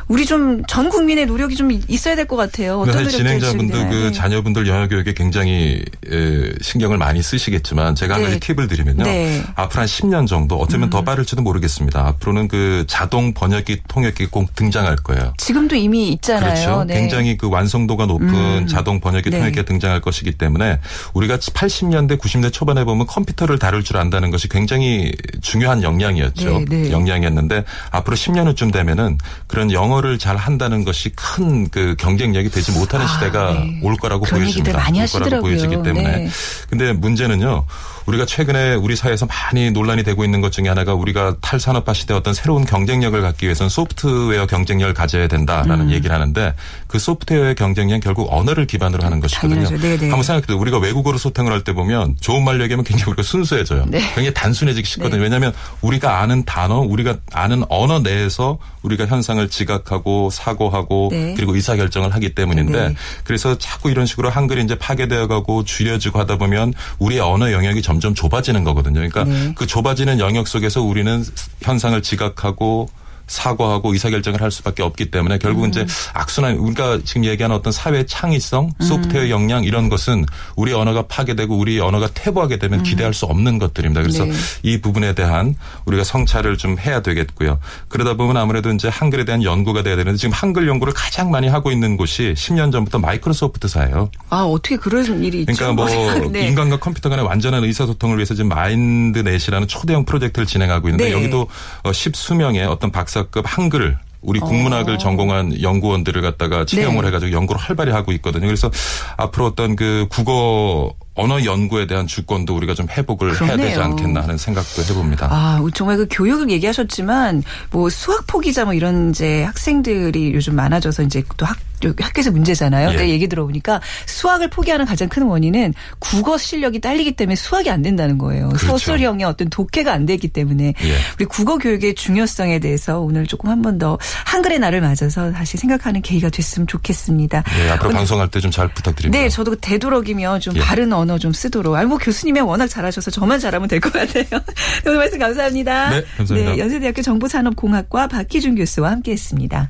우리 0.08 0.24
좀 0.26 0.48
전 0.68 0.88
국민의 0.90 1.26
노력이 1.26 1.54
좀 1.56 1.70
있어야 1.88 2.14
될 2.16 2.26
것 2.26 2.36
같아요. 2.36 2.80
어떤 2.80 3.04
사실 3.04 3.22
노력들이 3.22 3.38
진행자분들 3.40 3.88
그 3.88 3.94
되나요? 3.94 4.12
자녀분들 4.12 4.66
영어 4.68 4.88
교육에 4.88 5.14
굉장히 5.14 5.82
에, 6.10 6.52
신경을 6.60 6.98
많이 6.98 7.22
쓰시겠지만 7.22 7.94
제가 7.94 8.14
한 8.14 8.22
네. 8.22 8.26
가지 8.28 8.40
팁을 8.40 8.66
드리면요. 8.68 9.04
네. 9.04 9.42
앞으로 9.54 9.80
한 9.80 9.86
10년 9.86 10.26
정도 10.26 10.56
어쩌면 10.56 10.90
더 10.90 11.02
빠를지도 11.04 11.42
모르겠습니다. 11.42 12.06
앞으로는 12.08 12.48
그 12.48 12.84
자동 12.88 13.32
번역기 13.34 13.82
통역기 13.88 14.26
꼭 14.26 14.54
등장할 14.54 14.96
거예요. 14.96 15.32
지금도 15.38 15.76
이미 15.76 16.08
있잖아요. 16.10 16.54
그렇죠. 16.54 16.84
네. 16.84 16.94
굉장히 17.00 17.36
그 17.36 17.48
완성도가 17.48 18.06
높은 18.06 18.28
음. 18.34 18.66
자동 18.66 19.00
번역기 19.00 19.27
네. 19.30 19.38
통역기가 19.38 19.62
등장할 19.64 20.00
것이기 20.00 20.32
때문에 20.32 20.80
우리가 21.14 21.36
80년대, 21.36 22.18
90년대 22.18 22.52
초반에 22.52 22.84
보면 22.84 23.06
컴퓨터를 23.06 23.58
다룰 23.58 23.84
줄 23.84 23.96
안다는 23.96 24.30
것이 24.30 24.48
굉장히 24.48 25.12
중요한 25.40 25.82
역량이었죠. 25.82 26.64
네, 26.68 26.82
네. 26.82 26.90
역량이었는데 26.90 27.64
앞으로 27.90 28.16
10년 28.16 28.46
후쯤 28.48 28.70
되면은 28.70 29.18
그런 29.46 29.72
영어를 29.72 30.18
잘 30.18 30.36
한다는 30.36 30.84
것이 30.84 31.10
큰 31.10 31.68
그 31.70 31.94
경쟁력이 31.98 32.50
되지 32.50 32.72
못하는 32.72 33.06
아, 33.06 33.08
시대가 33.08 33.52
네. 33.52 33.80
올 33.82 33.96
거라고 33.96 34.24
보여집니다. 34.24 34.78
많이 34.78 34.98
하시더라고요. 34.98 35.40
보여지기 35.40 35.82
때문에. 35.82 36.02
네. 36.02 36.28
근데 36.68 36.92
문제는요. 36.92 37.64
우리가 38.06 38.24
최근에 38.24 38.74
우리 38.74 38.96
사회에서 38.96 39.26
많이 39.26 39.70
논란이 39.70 40.02
되고 40.02 40.24
있는 40.24 40.40
것 40.40 40.50
중에 40.50 40.66
하나가 40.68 40.94
우리가 40.94 41.36
탈산업화 41.42 41.92
시대 41.92 42.14
어떤 42.14 42.32
새로운 42.32 42.64
경쟁력을 42.64 43.20
갖기 43.20 43.44
위해서는 43.44 43.68
소프트웨어 43.68 44.46
경쟁력을 44.46 44.94
가져야 44.94 45.28
된다라는 45.28 45.88
음. 45.88 45.90
얘기를 45.90 46.14
하는데 46.14 46.54
그 46.86 46.98
소프트웨어의 46.98 47.54
경쟁력은 47.54 48.00
결국 48.00 48.32
언어를 48.32 48.66
기반으로 48.66 49.04
하는 49.04 49.17
것이거든요. 49.20 49.64
당연하죠. 49.64 49.80
네네. 49.80 50.08
한번 50.08 50.22
생각해도 50.22 50.58
우리가 50.58 50.78
외국어로 50.78 51.18
소통을 51.18 51.52
할 51.52 51.62
때 51.64 51.72
보면 51.72 52.16
좋은 52.20 52.44
말로 52.44 52.62
얘기하면 52.64 52.84
굉장히 52.84 53.10
우리가 53.10 53.22
순수해져요. 53.22 53.86
네. 53.88 53.98
굉장히 53.98 54.32
단순해지기 54.32 54.88
쉽거든요. 54.88 55.20
왜냐하면 55.22 55.52
우리가 55.82 56.20
아는 56.20 56.44
단어, 56.44 56.78
우리가 56.78 57.18
아는 57.32 57.64
언어 57.68 57.98
내에서 57.98 58.58
우리가 58.82 59.06
현상을 59.06 59.46
지각하고 59.48 60.30
사고하고 60.30 61.08
네. 61.10 61.34
그리고 61.36 61.54
의사결정을 61.54 62.14
하기 62.14 62.34
때문인데 62.34 62.88
네. 62.88 62.94
그래서 63.24 63.58
자꾸 63.58 63.90
이런 63.90 64.06
식으로 64.06 64.30
한글이 64.30 64.62
이제 64.62 64.76
파괴되어 64.78 65.26
가고 65.26 65.64
줄여지고 65.64 66.18
하다 66.20 66.38
보면 66.38 66.74
우리의 66.98 67.20
언어 67.20 67.52
영역이 67.52 67.82
점점 67.82 68.14
좁아지는 68.14 68.64
거거든요. 68.64 68.94
그러니까 68.94 69.24
네. 69.24 69.52
그 69.56 69.66
좁아지는 69.66 70.20
영역 70.20 70.48
속에서 70.48 70.82
우리는 70.82 71.24
현상을 71.62 72.00
지각하고 72.02 72.88
사고하고 73.28 73.92
의사결정을 73.92 74.42
할 74.42 74.50
수밖에 74.50 74.82
없기 74.82 75.10
때문에 75.10 75.38
결국 75.38 75.64
은 75.64 75.70
이제 75.70 75.82
음. 75.82 75.86
악순환 76.14 76.56
우리가 76.56 77.00
지금 77.04 77.24
얘기하는 77.24 77.54
어떤 77.54 77.72
사회 77.72 78.04
창의성, 78.04 78.72
소프트웨어 78.80 79.30
역량 79.30 79.64
이런 79.64 79.88
것은 79.88 80.26
우리 80.56 80.72
언어가 80.72 81.02
파괴되고 81.02 81.56
우리 81.56 81.78
언어가 81.78 82.08
퇴보하게 82.12 82.58
되면 82.58 82.82
기대할 82.82 83.14
수 83.14 83.26
없는 83.26 83.58
것들입니다. 83.58 84.02
그래서 84.02 84.24
네. 84.24 84.32
이 84.62 84.80
부분에 84.80 85.14
대한 85.14 85.54
우리가 85.84 86.04
성찰을 86.04 86.56
좀 86.56 86.78
해야 86.78 87.00
되겠고요. 87.02 87.58
그러다 87.88 88.14
보면 88.14 88.36
아무래도 88.36 88.70
이제 88.70 88.88
한글에 88.88 89.24
대한 89.24 89.42
연구가 89.42 89.82
돼야 89.82 89.96
되는데 89.96 90.16
지금 90.16 90.32
한글 90.32 90.66
연구를 90.66 90.92
가장 90.94 91.30
많이 91.30 91.48
하고 91.48 91.70
있는 91.70 91.96
곳이 91.96 92.34
10년 92.36 92.72
전부터 92.72 92.98
마이크로소프트사예요. 92.98 94.10
아 94.30 94.42
어떻게 94.42 94.76
그런 94.76 95.22
일이 95.22 95.40
있죠? 95.40 95.52
그러니까 95.54 95.72
뭐 95.72 95.88
네. 96.32 96.48
인간과 96.48 96.78
컴퓨터 96.78 97.08
간의 97.08 97.24
완전한 97.24 97.64
의사소통을 97.64 98.16
위해서 98.16 98.34
지금 98.34 98.48
마인드넷이라는 98.48 99.68
초대형 99.68 100.04
프로젝트를 100.04 100.46
진행하고 100.46 100.88
있는데 100.88 101.10
네. 101.10 101.12
여기도 101.12 101.48
어, 101.82 101.92
십수명의 101.92 102.64
어떤 102.66 102.90
박사 102.90 103.17
급 103.24 103.44
한글 103.46 103.98
우리 104.20 104.40
국문학을 104.40 104.94
어. 104.94 104.98
전공한 104.98 105.62
연구원들을 105.62 106.20
갖다가 106.22 106.64
채용을 106.64 107.02
네. 107.02 107.08
해가지고 107.08 107.32
연구를 107.32 107.60
활발히 107.60 107.92
하고 107.92 108.12
있거든요. 108.12 108.46
그래서 108.46 108.70
앞으로 109.16 109.46
어떤 109.46 109.76
그 109.76 110.06
국어 110.10 110.92
언어 111.14 111.44
연구에 111.44 111.86
대한 111.86 112.06
주권도 112.06 112.54
우리가 112.56 112.74
좀 112.74 112.88
회복을 112.88 113.30
해야 113.40 113.56
되지 113.56 113.74
그러네요. 113.74 113.82
않겠나 113.82 114.22
하는 114.22 114.36
생각도 114.38 114.82
해봅니다. 114.82 115.28
아, 115.30 115.64
정말 115.74 115.96
그 115.96 116.06
교육을 116.10 116.50
얘기하셨지만 116.50 117.42
뭐 117.70 117.88
수학 117.90 118.26
포기자 118.26 118.64
뭐 118.64 118.74
이런 118.74 119.10
이제 119.10 119.42
학생들이 119.44 120.32
요즘 120.34 120.54
많아져서 120.54 121.02
이제 121.04 121.22
또 121.36 121.46
학, 121.46 121.56
학교에서 122.00 122.30
문제잖아요. 122.30 122.88
예. 122.88 122.92
근데 122.92 123.08
얘기 123.10 123.28
들어보니까 123.28 123.80
수학을 124.06 124.48
포기하는 124.50 124.84
가장 124.86 125.08
큰 125.08 125.22
원인은 125.24 125.74
국어 125.98 126.36
실력이 126.38 126.80
딸리기 126.80 127.12
때문에 127.12 127.34
수학이 127.36 127.70
안 127.70 127.82
된다는 127.82 128.18
거예요. 128.18 128.48
그렇죠. 128.48 128.66
서술형의 128.78 129.24
어떤 129.26 129.48
독해가 129.50 129.92
안 129.92 130.06
되기 130.06 130.28
때문에 130.28 130.74
예. 130.82 130.94
우리 131.18 131.24
국어 131.26 131.58
교육의 131.58 131.94
중요성에 131.94 132.58
대해서 132.58 133.00
오늘 133.00 133.26
조금 133.26 133.50
한 133.50 133.62
번 133.62 133.78
더 133.78 133.98
한글의 134.26 134.58
날을 134.58 134.80
맞아서 134.80 135.30
다시 135.32 135.56
생각하는 135.56 136.02
계기가 136.02 136.30
됐으면 136.30 136.66
좋겠습니다. 136.66 137.44
예, 137.64 137.70
앞으로 137.70 137.90
오늘- 137.90 137.98
방송할 137.98 138.28
때 138.28 138.40
좀 138.40 138.50
잘 138.50 138.66
부탁드립니다. 138.68 139.22
네, 139.22 139.28
저도 139.28 139.54
되도록이면 139.56 140.40
좀 140.40 140.56
예. 140.56 140.60
바른 140.60 140.92
언어 140.92 141.18
좀 141.18 141.32
쓰도록. 141.32 141.74
아니, 141.76 141.86
뭐 141.86 141.98
교수님이 141.98 142.40
워낙 142.40 142.66
잘하셔서 142.66 143.10
저만 143.10 143.38
잘하면 143.38 143.68
될 143.68 143.78
것 143.80 143.92
같아요. 143.92 144.24
오늘 144.86 144.98
말씀 144.98 145.18
감사합니다. 145.18 145.90
네, 145.90 146.04
감사합니다. 146.16 146.52
네, 146.52 146.58
연세대학교 146.58 147.02
정보산업공학과 147.02 148.08
박기준 148.08 148.54
교수와 148.56 148.90
함께했습니다. 148.90 149.68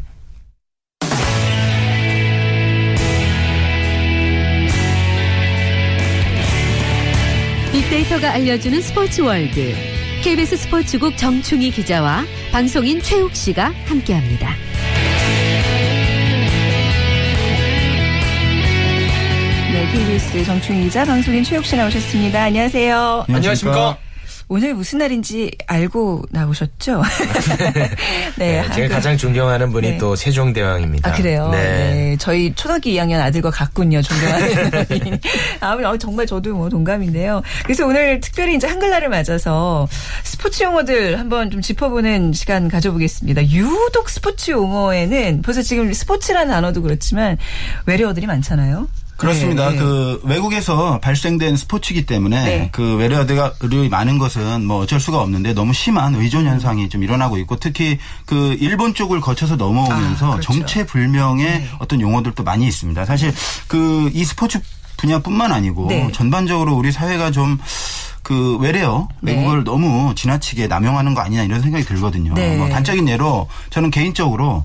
빅데이터가 7.72 8.32
알려주는 8.32 8.80
스포츠 8.80 9.20
월드. 9.20 9.74
KBS 10.22 10.56
스포츠국 10.56 11.16
정충희 11.16 11.70
기자와 11.70 12.24
방송인 12.50 13.00
최욱 13.02 13.34
씨가 13.36 13.72
함께합니다. 13.86 14.54
네, 19.70 19.86
KBS 19.92 20.44
정충희 20.44 20.84
기자, 20.84 21.04
방송인 21.04 21.44
최욱 21.44 21.64
씨 21.64 21.76
나오셨습니다. 21.76 22.42
안녕하세요. 22.44 23.26
안녕하십니까? 23.28 23.98
오늘 24.50 24.72
무슨 24.74 24.98
날인지 25.00 25.50
알고 25.66 26.22
나오셨죠? 26.30 27.02
네, 28.38 28.58
한글- 28.60 28.74
제가 28.74 28.94
가장 28.94 29.16
존경하는 29.18 29.70
분이 29.72 29.90
네. 29.92 29.98
또 29.98 30.16
세종대왕입니다. 30.16 31.10
아, 31.10 31.12
그래요? 31.14 31.50
네. 31.50 31.58
네. 31.58 32.16
저희 32.18 32.54
초등학교 32.54 32.88
2학년 32.88 33.20
아들과 33.20 33.50
같군요, 33.50 34.00
존경하는 34.00 34.70
분이. 34.88 35.20
아, 35.60 35.72
어, 35.74 35.98
정말 35.98 36.26
저도 36.26 36.54
뭐 36.54 36.70
동감인데요. 36.70 37.42
그래서 37.64 37.86
오늘 37.86 38.20
특별히 38.20 38.54
이제 38.54 38.66
한글날을 38.66 39.10
맞아서 39.10 39.86
스포츠 40.24 40.62
용어들 40.62 41.18
한번 41.18 41.50
좀 41.50 41.60
짚어보는 41.60 42.32
시간 42.32 42.68
가져보겠습니다. 42.68 43.48
유독 43.50 44.08
스포츠 44.08 44.50
용어에는 44.50 45.42
벌써 45.42 45.60
지금 45.60 45.92
스포츠라는 45.92 46.50
단어도 46.52 46.80
그렇지만 46.80 47.36
외래어들이 47.84 48.26
많잖아요. 48.26 48.88
그렇습니다. 49.18 49.66
네, 49.70 49.72
네. 49.72 49.78
그 49.78 50.20
외국에서 50.24 50.98
발생된 51.00 51.56
스포츠이기 51.56 52.06
때문에 52.06 52.44
네. 52.44 52.68
그 52.72 52.96
외래어들이 52.96 53.88
많은 53.88 54.18
것은 54.18 54.64
뭐 54.64 54.78
어쩔 54.78 55.00
수가 55.00 55.20
없는데 55.20 55.52
너무 55.52 55.72
심한 55.72 56.14
의존 56.14 56.46
현상이 56.46 56.88
좀 56.88 57.02
일어나고 57.02 57.36
있고 57.38 57.56
특히 57.56 57.98
그 58.24 58.56
일본 58.60 58.94
쪽을 58.94 59.20
거쳐서 59.20 59.56
넘어오면서 59.56 60.26
아, 60.26 60.30
그렇죠. 60.32 60.52
정체불명의 60.52 61.46
네. 61.46 61.68
어떤 61.78 62.00
용어들도 62.00 62.42
많이 62.42 62.66
있습니다. 62.66 63.04
사실 63.04 63.32
그 63.66 64.08
이 64.14 64.24
스포츠 64.24 64.60
분야뿐만 64.96 65.52
아니고 65.52 65.86
네. 65.88 66.10
전반적으로 66.12 66.74
우리 66.74 66.90
사회가 66.90 67.30
좀 67.30 67.58
그 68.22 68.56
외래어 68.58 69.08
네. 69.20 69.32
외국어를 69.32 69.64
너무 69.64 70.14
지나치게 70.14 70.66
남용하는 70.66 71.14
거 71.14 71.20
아니냐 71.20 71.44
이런 71.44 71.60
생각이 71.62 71.84
들거든요. 71.84 72.34
네. 72.34 72.56
뭐 72.56 72.68
단적인 72.68 73.08
예로 73.08 73.48
저는 73.70 73.90
개인적으로 73.90 74.64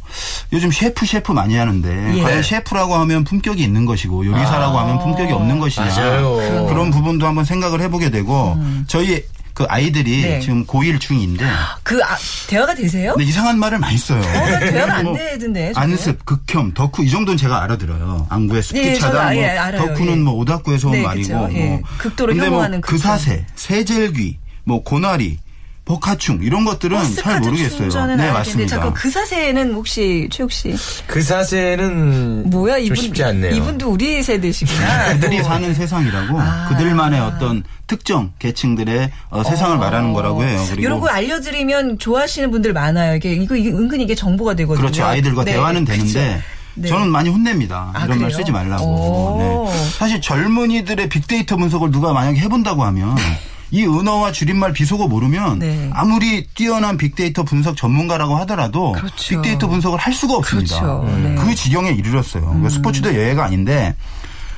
요즘 0.51 0.71
셰프 0.71 1.05
셰프 1.05 1.31
많이 1.31 1.55
하는데 1.55 2.17
예. 2.17 2.21
과연 2.21 2.43
셰프라고 2.43 2.95
하면 2.95 3.23
품격이 3.23 3.63
있는 3.63 3.85
것이고 3.85 4.25
요리사라고 4.25 4.77
하면 4.79 4.99
품격이 4.99 5.31
없는 5.31 5.59
것이냐 5.59 5.85
맞아요. 5.85 6.65
그런 6.67 6.91
부분도 6.91 7.25
한번 7.25 7.45
생각을 7.45 7.81
해보게 7.81 8.09
되고 8.09 8.57
저희 8.87 9.23
그 9.53 9.65
아이들이 9.69 10.23
음. 10.23 10.29
네. 10.29 10.39
지금 10.39 10.65
고1 10.65 10.99
중인데 10.99 11.45
그 11.83 12.03
아, 12.03 12.17
대화가 12.47 12.73
되세요? 12.73 13.13
근데 13.13 13.25
이상한 13.25 13.59
말을 13.59 13.79
많이 13.79 13.97
써요. 13.97 14.21
대화가 14.21 14.95
안뭐 14.97 15.15
되던데. 15.15 15.71
안습, 15.75 16.25
극혐, 16.25 16.73
덕후 16.73 17.03
이 17.03 17.09
정도는 17.09 17.37
제가 17.37 17.63
알아들어요. 17.63 18.27
안구의 18.29 18.63
습기 18.63 18.79
예, 18.79 18.99
아예 19.01 19.77
뭐. 19.77 19.87
덕후는 19.87 20.11
예. 20.13 20.15
뭐 20.17 20.33
오닥구에서 20.35 20.87
온 20.87 20.93
네, 20.93 21.03
말이고, 21.03 21.47
그쵸. 21.47 21.57
예. 21.57 21.65
뭐 21.67 21.81
극도로 21.99 22.33
근데 22.33 22.47
혐오하는 22.47 22.77
뭐 22.79 22.81
극혐. 22.81 22.97
그사세, 22.97 23.45
세젤귀, 23.55 24.39
뭐 24.63 24.83
고나리, 24.83 25.37
복하충 25.85 26.39
이런 26.41 26.63
것들은 26.63 26.97
잘 26.97 27.05
버스카드 27.41 27.45
모르겠어요. 27.45 27.89
네, 27.89 27.95
알겠는데 27.99 28.31
맞습니다. 28.31 28.69
잠깐 28.69 28.93
그 28.93 29.09
사세는 29.09 29.73
혹시 29.73 30.29
최욱 30.31 30.51
씨 30.51 30.73
그 31.07 31.21
사세는 31.21 32.49
뭐야 32.49 32.75
좀 32.77 32.83
이분 32.85 32.95
쉽지 32.95 33.23
않네요. 33.23 33.53
이분도 33.53 33.89
우리 33.91 34.23
세대시구나. 34.23 35.13
그들이 35.19 35.39
뭐. 35.39 35.49
사는 35.49 35.73
세상이라고 35.73 36.39
아. 36.39 36.67
그들만의 36.69 37.19
어떤 37.19 37.63
특정 37.87 38.31
계층들의 38.39 39.11
어, 39.29 39.43
세상을 39.43 39.77
말하는 39.77 40.13
거라고 40.13 40.43
해요. 40.45 40.63
그리고 40.69 40.81
이런 40.81 40.99
거 41.01 41.07
알려드리면 41.09 41.99
좋아하시는 41.99 42.49
분들 42.49 42.71
많아요. 42.73 43.15
이게 43.17 43.33
이거 43.33 43.55
이게 43.55 43.69
은근히 43.69 44.05
이게 44.05 44.15
정보가 44.15 44.55
되거든요. 44.55 44.81
그렇죠. 44.81 45.03
아이들과 45.03 45.43
네, 45.43 45.51
대화는. 45.53 45.83
되는데 45.83 46.41
네. 46.75 46.87
저는 46.87 47.09
많이 47.09 47.29
혼냅니다. 47.29 47.91
아, 47.93 48.05
이런 48.05 48.19
말 48.19 48.29
그래요? 48.29 48.37
쓰지 48.37 48.51
말라고. 48.51 48.85
오. 48.85 49.69
네. 49.69 49.89
사실 49.99 50.21
젊은이들의 50.21 51.09
빅데이터 51.09 51.57
분석을 51.57 51.91
누가 51.91 52.13
만약에 52.13 52.39
해본다고 52.39 52.83
하면 52.85 53.15
이 53.73 53.87
은어와 53.87 54.31
줄임말 54.31 54.71
비속어 54.71 55.07
모르면 55.07 55.57
네. 55.57 55.89
아무리 55.93 56.45
뛰어난 56.45 56.95
빅데이터 56.95 57.41
분석 57.41 57.75
전문가라고 57.75 58.35
하더라도 58.37 58.91
그렇죠. 58.91 59.15
빅데이터 59.29 59.67
분석을 59.67 59.97
할 59.97 60.13
수가 60.13 60.35
없습니다. 60.35 60.79
그렇죠. 60.79 61.17
네. 61.17 61.33
그 61.33 61.55
지경에 61.55 61.89
이르렀어요. 61.89 62.43
그러니까 62.43 62.69
스포츠도 62.69 63.15
예외가 63.15 63.43
아닌데 63.43 63.95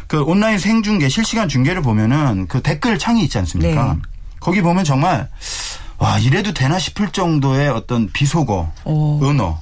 그 0.08 0.22
온라인 0.22 0.60
생중계 0.60 1.08
실시간 1.08 1.48
중계를 1.48 1.82
보면은 1.82 2.48
그 2.50 2.62
댓글 2.62 3.00
창이 3.00 3.24
있지 3.24 3.38
않습니까? 3.38 3.94
네. 3.94 4.00
거기 4.42 4.62
보면 4.62 4.84
정말 4.84 5.30
와 5.98 6.20
이래도 6.20 6.54
되나 6.54 6.78
싶을 6.78 7.08
정도의 7.14 7.70
어떤 7.70 8.12
비속어, 8.12 8.70
오. 8.84 9.26
은어 9.26 9.62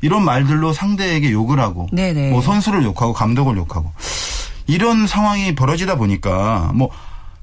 이런 0.00 0.24
말들로 0.24 0.72
상대에게 0.72 1.30
욕을 1.30 1.60
하고 1.60 1.88
네네. 1.92 2.30
뭐 2.30 2.40
선수를 2.40 2.84
욕하고 2.84 3.12
감독을 3.12 3.58
욕하고 3.58 3.92
이런 4.66 5.06
상황이 5.06 5.54
벌어지다 5.54 5.96
보니까 5.96 6.70
뭐 6.74 6.88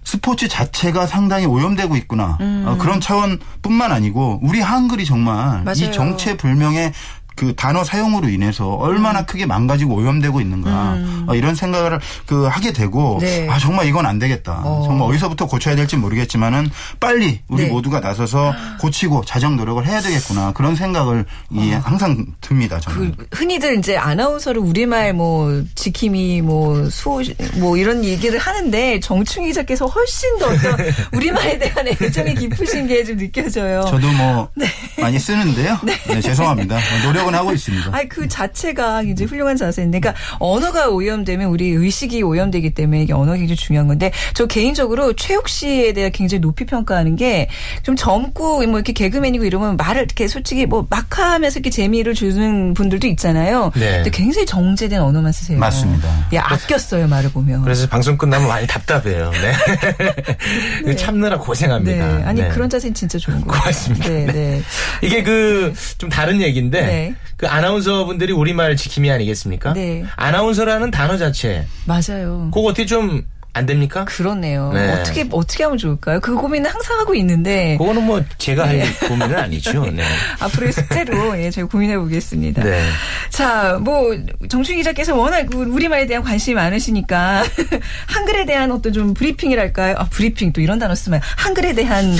스포츠 0.08 0.48
자체가 0.48 1.06
상당히 1.06 1.46
오염되고 1.46 1.98
있구나 1.98 2.38
어, 2.40 2.78
그런 2.80 3.02
차원뿐만 3.02 3.92
아니고 3.92 4.40
우리 4.42 4.62
한글이 4.62 5.04
정말 5.04 5.60
음. 5.60 5.64
맞아요. 5.66 5.76
이 5.76 5.92
정체불명의 5.92 6.94
그 7.38 7.56
단어 7.56 7.84
사용으로 7.84 8.27
인해서 8.29 8.67
얼마나 8.75 9.25
크게 9.25 9.46
망가지고 9.46 9.96
오염되고 9.96 10.41
있는가 10.41 10.98
어, 11.27 11.36
이런 11.36 11.56
생각을 11.56 12.00
그 12.25 12.46
하게 12.46 12.74
되고 12.74 13.15
음. 13.15 13.20
네. 13.20 13.48
아 13.50 13.58
정말 13.58 13.88
이건 13.88 14.06
안 14.06 14.20
되겠다 14.20 14.62
어. 14.63 14.84
정말 14.86 15.10
어디서부터 15.10 15.48
고쳐야 15.48 15.75
될지 15.75 15.96
모르겠지만은 15.96 16.70
빨리 17.00 17.39
우리 17.48 17.63
네. 17.63 17.70
모두가 17.70 18.00
나서서 18.00 18.53
고치고 18.79 19.24
자정 19.25 19.56
노력을 19.56 19.86
해야 19.88 20.01
되겠구나 20.01 20.51
그런 20.53 20.75
생각을 20.75 21.25
이 21.51 21.72
항상 21.72 22.25
듭니다 22.41 22.79
저는 22.79 23.15
그 23.17 23.27
흔히들 23.32 23.77
이제 23.79 23.98
아나운서를 23.98 24.62
우리말 24.62 25.13
뭐 25.13 25.63
지킴이 25.75 26.41
뭐 26.41 26.88
수호 26.89 27.22
뭐 27.56 27.77
이런 27.77 28.03
얘기를 28.03 28.38
하는데 28.38 29.00
정충 29.00 29.46
기자께서 29.46 29.86
훨씬 29.88 30.38
더 30.39 30.48
어떤 30.48 30.77
우리말에 31.13 31.58
대한 31.58 31.88
애정이 31.88 32.36
깊으신 32.36 32.86
게 32.88 32.98
좀 33.08 33.15
느껴져요. 33.17 33.86
저도 33.88 34.12
뭐 34.12 34.50
많이 35.00 35.17
쓰는데요. 35.20 35.79
네, 35.86 36.20
죄송합니다. 36.20 36.77
노력 37.03 37.26
은 37.27 37.36
하고 37.36 37.51
있습니다. 37.53 37.89
아니 37.96 38.10
그 38.10 38.27
자체가 38.27 39.03
이제 39.03 39.25
훌륭한 39.25 39.57
자세인데, 39.57 40.00
그러니까 40.00 40.22
언어가 40.39 40.89
오염되면 40.89 41.50
우리 41.50 41.69
의식이 41.69 42.22
오염되기 42.24 42.72
때문에 42.72 43.03
이게 43.03 43.13
언어가 43.13 43.38
굉장히 43.38 43.55
중요한 43.57 43.88
건데, 43.88 44.12
저 44.34 44.46
개인적으로 44.46 45.13
최욱 45.13 45.48
씨에 45.50 45.93
대해 45.93 46.10
굉장히 46.10 46.41
높이 46.41 46.65
평가하는 46.65 47.15
게 47.15 47.48
좀 47.84 47.96
젊고 47.96 48.57
뭐 48.67 48.79
이렇게 48.79 48.93
개그맨이고 48.93 49.46
이러면 49.46 49.77
말을 49.77 50.03
이렇게 50.03 50.27
솔직히 50.27 50.65
뭐 50.65 50.86
막 50.89 51.17
하면서 51.19 51.60
이렇게 51.60 51.69
재미를 51.69 52.13
주는 52.13 52.74
분들도 52.74 53.07
있잖아요. 53.07 53.72
네. 53.75 53.98
근데 53.98 54.10
굉장히 54.12 54.46
정제된 54.46 55.01
언어만 55.01 55.31
쓰세요. 55.31 55.57
맞습니다. 55.60 56.07
예, 56.34 56.38
아꼈어요 56.38 57.07
말을 57.07 57.31
보면. 57.31 57.63
그래서 57.63 57.88
방송 57.88 58.17
끝나면 58.17 58.48
많이 58.48 58.65
답답해요. 58.67 59.31
네. 60.86 60.96
참느라 60.96 61.38
고생합니다. 61.39 62.17
네, 62.17 62.24
아니 62.24 62.41
네. 62.41 62.50
그런 62.50 62.69
자세는 62.69 62.93
진짜 62.93 63.17
좋은 63.17 63.41
거예요. 63.41 63.60
고맙습니다. 63.60 64.07
네, 64.07 64.25
네. 64.25 64.62
이게 65.01 65.24
그 65.24 65.74
좀 65.98 66.10
다른 66.10 66.41
얘기인데 66.41 66.81
네. 66.81 67.15
그 67.36 67.47
아나운서 67.47 68.05
분들이 68.05 68.33
우리말 68.33 68.75
지킴이 68.75 69.12
아니겠습니까? 69.12 69.74
네. 69.74 70.05
아나운서라는 70.15 70.91
단어 70.91 71.17
자체 71.17 71.65
맞아요. 71.86 72.50
그거 72.53 72.67
어떻게 72.67 72.86
좀 72.86 73.24
안 73.58 73.66
됩니까? 73.66 74.06
그렇네요. 74.06 74.72
네. 74.74 74.92
어떻게 74.94 75.28
어떻게 75.32 75.64
하면 75.64 75.78
좋을까요? 75.78 76.20
그 76.20 76.36
고민은 76.36 76.70
항상 76.70 77.00
하고 77.00 77.16
있는데 77.16 77.78
그거는 77.78 78.04
뭐 78.06 78.24
제가 78.38 78.68
네. 78.68 78.82
할 78.82 79.10
고민은 79.10 79.36
아니죠. 79.36 79.86
네. 79.91 80.04
앞으로의 80.39 80.72
숙제로 80.74 81.38
예, 81.41 81.50
저희 81.52 81.65
고민해 81.65 81.98
보겠습니다. 81.98 82.63
네. 82.63 82.82
자, 83.30 83.78
뭐 83.82 84.15
정춘 84.50 84.76
기자께서 84.76 85.15
워낙 85.15 85.46
그 85.52 85.58
우리말에 85.58 86.06
대한 86.06 86.24
관심이 86.24 86.56
많으시니까 86.56 87.43
한글에 88.08 88.46
대한 88.46 88.72
어떤 88.72 88.93
좀 88.93 89.13
브리핑이랄까요? 89.13 89.96
아, 89.98 90.06
브리핑 90.10 90.54
또 90.54 90.62
이런 90.62 90.80
단어 90.80 90.93
쓰면 90.96 91.20
한글에 91.38 91.74
대한 91.74 92.15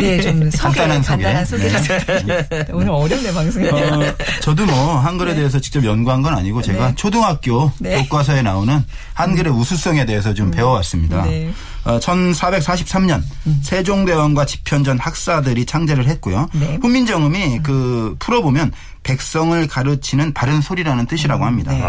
예, 0.00 0.20
좀 0.20 0.50
소개, 0.50 0.80
간단한 0.80 1.02
소개. 1.02 1.22
간단한 1.22 1.44
소개를 1.46 2.46
네. 2.48 2.64
오늘 2.72 2.90
어렵네 2.90 3.32
방송이. 3.32 3.68
어, 3.68 4.14
저도 4.40 4.66
뭐 4.66 4.98
한글에 4.98 5.34
대해서 5.34 5.60
직접 5.60 5.84
연구한 5.84 6.22
건 6.22 6.34
아니고 6.34 6.62
제가 6.62 6.88
네. 6.88 6.94
초등학교 6.96 7.70
네. 7.78 8.02
교과서에 8.02 8.42
나오는 8.42 8.84
한글의 9.14 9.52
우수성에 9.52 10.04
대해서 10.06 10.34
좀 10.34 10.50
배워 10.50 10.71
왔습니다. 10.72 11.24
네. 11.24 11.52
어, 11.84 11.98
1443년 11.98 13.22
세종대왕과 13.62 14.46
집현전 14.46 14.98
학사들이 14.98 15.66
창제를 15.66 16.06
했고요. 16.08 16.48
네. 16.52 16.78
훈민정음이 16.80 17.60
그 17.62 18.16
풀어보면 18.18 18.72
백성을 19.02 19.66
가르치는 19.66 20.32
바른 20.32 20.60
소리라는 20.60 21.06
뜻이라고 21.06 21.44
합니다. 21.44 21.72
네. 21.72 21.82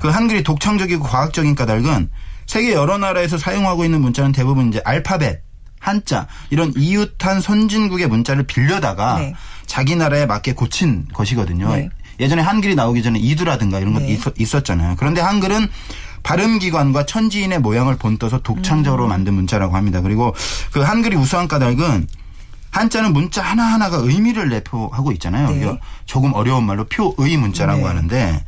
그 0.00 0.08
한글이 0.08 0.42
독창적이고 0.42 1.02
과학적인 1.02 1.54
까닭은 1.54 2.10
세계 2.46 2.72
여러 2.72 2.98
나라에서 2.98 3.38
사용하고 3.38 3.84
있는 3.84 4.00
문자는 4.00 4.32
대부분 4.32 4.68
이제 4.68 4.80
알파벳, 4.84 5.42
한자 5.80 6.26
이런 6.50 6.72
이웃한 6.76 7.40
선진국의 7.40 8.06
문자를 8.06 8.44
빌려다가 8.44 9.18
네. 9.18 9.34
자기 9.66 9.96
나라에 9.96 10.26
맞게 10.26 10.54
고친 10.54 11.06
것이거든요. 11.12 11.74
네. 11.74 11.88
예전에 12.20 12.42
한글이 12.42 12.74
나오기 12.74 13.02
전에 13.02 13.18
이두라든가 13.18 13.80
이런 13.80 13.94
것 13.94 14.02
네. 14.02 14.18
있었, 14.38 14.64
잖아요 14.64 14.94
그런데 14.98 15.22
한글은 15.22 15.68
발음기관과 16.22 17.06
천지인의 17.06 17.60
모양을 17.60 17.96
본떠서 17.96 18.40
독창적으로 18.40 19.04
음. 19.04 19.08
만든 19.08 19.34
문자라고 19.34 19.76
합니다. 19.76 20.00
그리고 20.00 20.34
그 20.72 20.80
한글이 20.80 21.16
우수한 21.16 21.48
까닭은 21.48 22.06
한자는 22.70 23.12
문자 23.12 23.42
하나하나가 23.42 23.96
의미를 23.98 24.48
내포하고 24.48 25.12
있잖아요. 25.12 25.50
네. 25.50 25.78
조금 26.06 26.32
어려운 26.34 26.64
말로 26.64 26.84
표의 26.84 27.36
문자라고 27.36 27.80
네. 27.80 27.86
하는데 27.86 28.44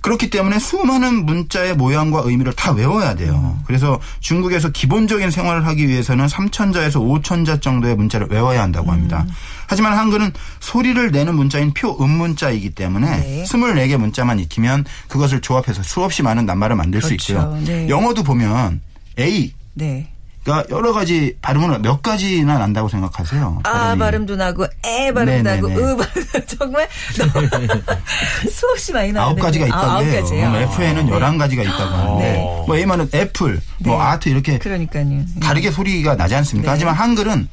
그렇기 0.00 0.30
때문에 0.30 0.58
수많은 0.58 1.26
문자의 1.26 1.74
모양과 1.74 2.22
의미를 2.24 2.52
다 2.52 2.72
외워야 2.72 3.14
돼요. 3.14 3.56
음. 3.58 3.62
그래서 3.66 4.00
중국에서 4.20 4.70
기본적인 4.70 5.30
생활을 5.30 5.66
하기 5.66 5.88
위해서는 5.88 6.26
3천자에서 6.26 7.22
5천자 7.22 7.60
정도의 7.60 7.96
문자를 7.96 8.28
외워야 8.30 8.62
한다고 8.62 8.92
합니다. 8.92 9.24
음. 9.28 9.32
하지만 9.66 9.96
한글은 9.96 10.32
소리를 10.60 11.10
내는 11.10 11.34
문자인 11.34 11.72
표음 11.72 12.10
문자이기 12.10 12.70
때문에 12.70 13.20
네. 13.20 13.44
24개 13.44 13.96
문자만 13.96 14.38
익히면 14.40 14.84
그것을 15.08 15.40
조합해서 15.40 15.82
수없이 15.82 16.22
많은 16.22 16.46
낱말을 16.46 16.76
만들 16.76 17.02
수 17.02 17.08
그렇죠. 17.08 17.32
있고요. 17.34 17.60
네. 17.64 17.88
영어도 17.88 18.22
보면 18.22 18.80
A 19.18 19.52
네. 19.74 20.10
가 20.44 20.64
여러 20.70 20.94
가지 20.94 21.36
발음은 21.42 21.82
몇 21.82 22.00
가지나 22.02 22.56
난다고 22.58 22.88
생각하세요? 22.88 23.60
아 23.64 23.70
발음이. 23.70 23.98
발음도 23.98 24.36
나고 24.36 24.64
에 24.84 25.12
발음도 25.12 25.42
나고 25.50 25.68
네네네. 25.68 25.92
으 25.92 25.96
발음 25.96 26.46
정말 26.58 26.88
수없이 28.50 28.92
많이 28.92 29.12
나는데 29.12 29.20
아홉 29.20 29.38
가지가 29.40 29.66
있다고 29.66 29.82
아, 29.82 29.94
아홉 29.96 30.04
해요. 30.04 30.20
가지요. 30.22 30.46
음, 30.46 30.54
F에는 30.54 31.06
네. 31.06 31.12
열한 31.12 31.36
가지가 31.38 31.62
있다고 31.62 31.94
하는데 31.94 32.32
네. 32.32 32.64
뭐 32.66 32.74
A만은 32.76 33.10
애플, 33.14 33.60
뭐 33.80 33.96
네. 33.98 34.02
아트 34.02 34.28
이렇게 34.30 34.58
그러니까요. 34.58 35.24
다르게 35.42 35.70
소리가 35.70 36.16
나지 36.16 36.34
않습니까? 36.36 36.70
네. 36.70 36.72
하지만 36.72 36.94
한글은 36.94 37.48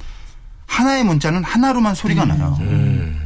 하나의 0.65 1.04
문자는 1.04 1.43
하나로만 1.43 1.93
소리가 1.95 2.23
음. 2.23 2.28
나요. 2.30 2.58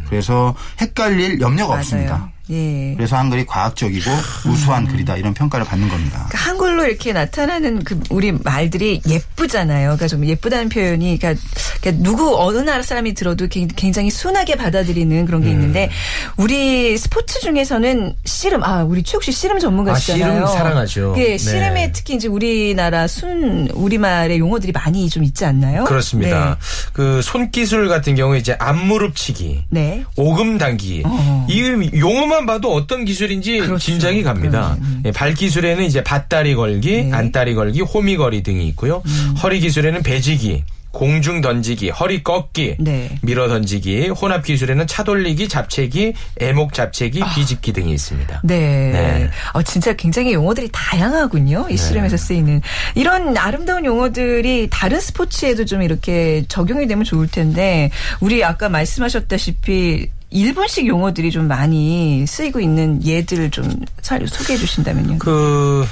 그래서 0.09 0.55
헷갈릴 0.79 1.39
염려가 1.39 1.75
없습니다. 1.75 2.31
예. 2.51 2.93
그래서 2.95 3.15
한글이 3.17 3.45
과학적이고 3.45 4.11
우수한 4.47 4.87
글이다 4.87 5.15
이런 5.17 5.33
평가를 5.33 5.65
받는 5.65 5.87
겁니다. 5.89 6.25
그러니까 6.29 6.37
한글로 6.37 6.85
이렇게 6.85 7.13
나타나는 7.13 7.83
그 7.83 7.99
우리 8.09 8.31
말들이 8.31 9.01
예쁘잖아요. 9.07 9.85
그러니까 9.89 10.07
좀 10.07 10.25
예쁘다는 10.25 10.69
표현이 10.69 11.17
그러니까, 11.17 11.41
그러니까 11.81 12.03
누구 12.03 12.37
어느 12.41 12.57
나라 12.59 12.83
사람이 12.83 13.13
들어도 13.13 13.47
개- 13.47 13.67
굉장히 13.75 14.09
순하게 14.09 14.55
받아들이는 14.55 15.25
그런 15.25 15.41
게 15.41 15.47
음. 15.47 15.53
있는데 15.53 15.89
우리 16.37 16.97
스포츠 16.97 17.39
중에서는 17.39 18.15
씨름 18.25 18.63
아 18.63 18.83
우리 18.83 19.03
최욱 19.03 19.23
씨 19.23 19.31
씨름 19.31 19.59
전문가시잖아요. 19.59 20.25
아, 20.43 20.47
씨름 20.47 20.47
사랑하죠. 20.47 21.15
예, 21.17 21.23
네. 21.31 21.37
씨름에 21.37 21.91
특히 21.91 22.15
이제 22.15 22.27
우리나라 22.27 23.07
순 23.07 23.69
우리말의 23.73 24.39
용어들이 24.39 24.71
많이 24.71 25.09
좀 25.09 25.23
있지 25.23 25.45
않나요? 25.45 25.83
그렇습니다. 25.85 26.57
그 26.93 27.21
손기술 27.21 27.87
같은 27.87 28.15
경우에 28.15 28.39
이제 28.39 28.55
앞무릎치기, 28.59 29.65
네. 29.69 29.81
네. 29.81 30.03
오금 30.15 30.57
당기기. 30.57 31.03
어. 31.05 31.47
이 31.49 31.89
용어만 31.99 32.40
봐도 32.45 32.73
어떤 32.73 33.05
기술인지 33.05 33.59
그렇죠. 33.59 33.77
짐작이 33.77 34.23
갑니다. 34.23 34.77
예, 35.05 35.11
발 35.11 35.33
기술에는 35.33 35.83
이제 35.83 36.03
밭다리 36.03 36.55
걸기, 36.55 36.91
네. 36.91 37.03
음. 37.09 37.13
안다리 37.13 37.55
걸기, 37.55 37.81
호미걸이 37.81 38.43
등이 38.43 38.67
있고요. 38.69 39.03
허리 39.41 39.59
기술에는 39.59 40.03
배지기, 40.03 40.63
공중 40.91 41.39
던지기, 41.39 41.89
허리 41.89 42.21
꺾기, 42.21 42.75
네. 42.79 43.17
밀어 43.21 43.47
던지기, 43.47 44.09
혼합 44.09 44.43
기술에는 44.43 44.87
차 44.87 45.03
돌리기, 45.03 45.47
잡채기, 45.47 46.13
애목 46.39 46.73
잡채기, 46.73 47.21
비집기 47.33 47.71
등이 47.73 47.93
있습니다. 47.93 48.41
네. 48.43 48.91
네. 48.91 49.29
어, 49.53 49.63
진짜 49.63 49.93
굉장히 49.93 50.33
용어들이 50.33 50.69
다양하군요. 50.71 51.67
이 51.69 51.77
씨름에서 51.77 52.17
쓰이는. 52.17 52.61
이런 52.95 53.37
아름다운 53.37 53.85
용어들이 53.85 54.67
다른 54.69 54.99
스포츠에도 54.99 55.63
좀 55.65 55.81
이렇게 55.81 56.43
적용이 56.49 56.87
되면 56.87 57.05
좋을 57.05 57.27
텐데, 57.27 57.89
우리 58.19 58.43
아까 58.43 58.67
말씀하셨다시피, 58.67 60.09
일본식 60.31 60.87
용어들이 60.87 61.29
좀 61.29 61.47
많이 61.47 62.25
쓰이고 62.25 62.59
있는 62.59 63.03
예들을 63.05 63.51
좀잘 63.51 64.27
소개해 64.27 64.57
주신다면요. 64.57 65.19
그 65.19 65.85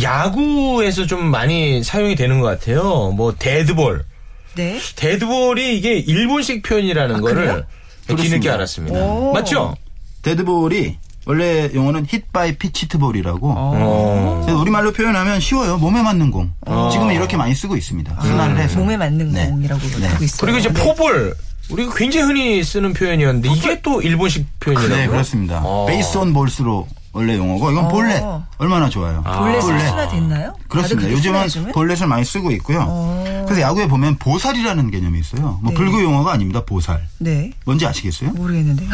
야구에서 0.00 1.06
좀 1.06 1.26
많이 1.26 1.82
사용이 1.82 2.14
되는 2.14 2.40
것 2.40 2.46
같아요. 2.46 3.12
뭐 3.16 3.34
데드볼, 3.38 4.04
네. 4.54 4.78
데드볼이 4.96 5.76
이게 5.76 5.98
일본식 5.98 6.62
표현이라는 6.62 7.20
거를 7.20 7.34
그래요? 7.34 7.62
뒤늦게 8.06 8.50
그렇습니다. 8.50 8.54
알았습니다. 8.54 8.98
오. 9.00 9.32
맞죠? 9.32 9.74
데드볼이 10.22 10.96
원래 11.26 11.70
용어는 11.74 12.06
hit 12.06 12.37
by 12.37 12.58
pitched 12.58 12.99
ball이라고 12.99 13.52
어. 13.56 14.46
우리말로 14.60 14.92
표현하면 14.92 15.40
쉬워요. 15.40 15.78
몸에 15.78 16.02
맞는 16.02 16.30
공. 16.30 16.52
지금은 16.92 17.14
이렇게 17.14 17.36
많이 17.36 17.54
쓰고 17.54 17.76
있습니다. 17.76 18.20
순화를 18.20 18.58
해서. 18.58 18.78
몸에 18.78 18.96
맞는 18.96 19.32
네. 19.32 19.48
공이라고 19.48 19.80
네. 20.00 20.06
하고 20.06 20.24
있어요. 20.24 20.40
그리고 20.40 20.58
이제 20.58 20.72
네. 20.72 20.82
포볼 20.82 21.34
우리가 21.70 21.94
굉장히 21.94 22.26
흔히 22.26 22.64
쓰는 22.64 22.92
표현이었는데 22.92 23.48
이게 23.52 23.80
또 23.80 24.02
일본식 24.02 24.46
표현이라고요? 24.60 24.96
네, 24.98 25.06
그렇습니다. 25.08 25.62
어. 25.64 25.86
base 25.86 26.16
on 26.18 26.32
balls로 26.32 26.86
원래 27.12 27.36
용어고 27.36 27.70
이건 27.70 27.88
볼넷. 27.88 28.22
어. 28.22 28.44
얼마나 28.58 28.88
좋아요. 28.88 29.22
볼넷 29.22 29.60
볼넷. 29.60 29.88
순화 29.88 30.08
됐나요? 30.08 30.54
그렇습니다. 30.68 31.10
요즘은 31.10 31.72
볼넷을 31.72 32.06
많이 32.06 32.24
쓰고 32.24 32.50
있고요. 32.52 32.84
어. 32.88 33.44
그래서 33.46 33.62
야구에 33.62 33.86
보면 33.88 34.16
보살이라는 34.16 34.90
개념이 34.90 35.18
있어요. 35.20 35.58
뭐 35.62 35.70
네. 35.70 35.74
불교 35.76 36.02
용어가 36.02 36.32
아닙니다. 36.32 36.62
보살. 36.64 37.06
네. 37.18 37.52
뭔지 37.64 37.86
아시겠어요? 37.86 38.30
모르겠는데요. 38.32 38.90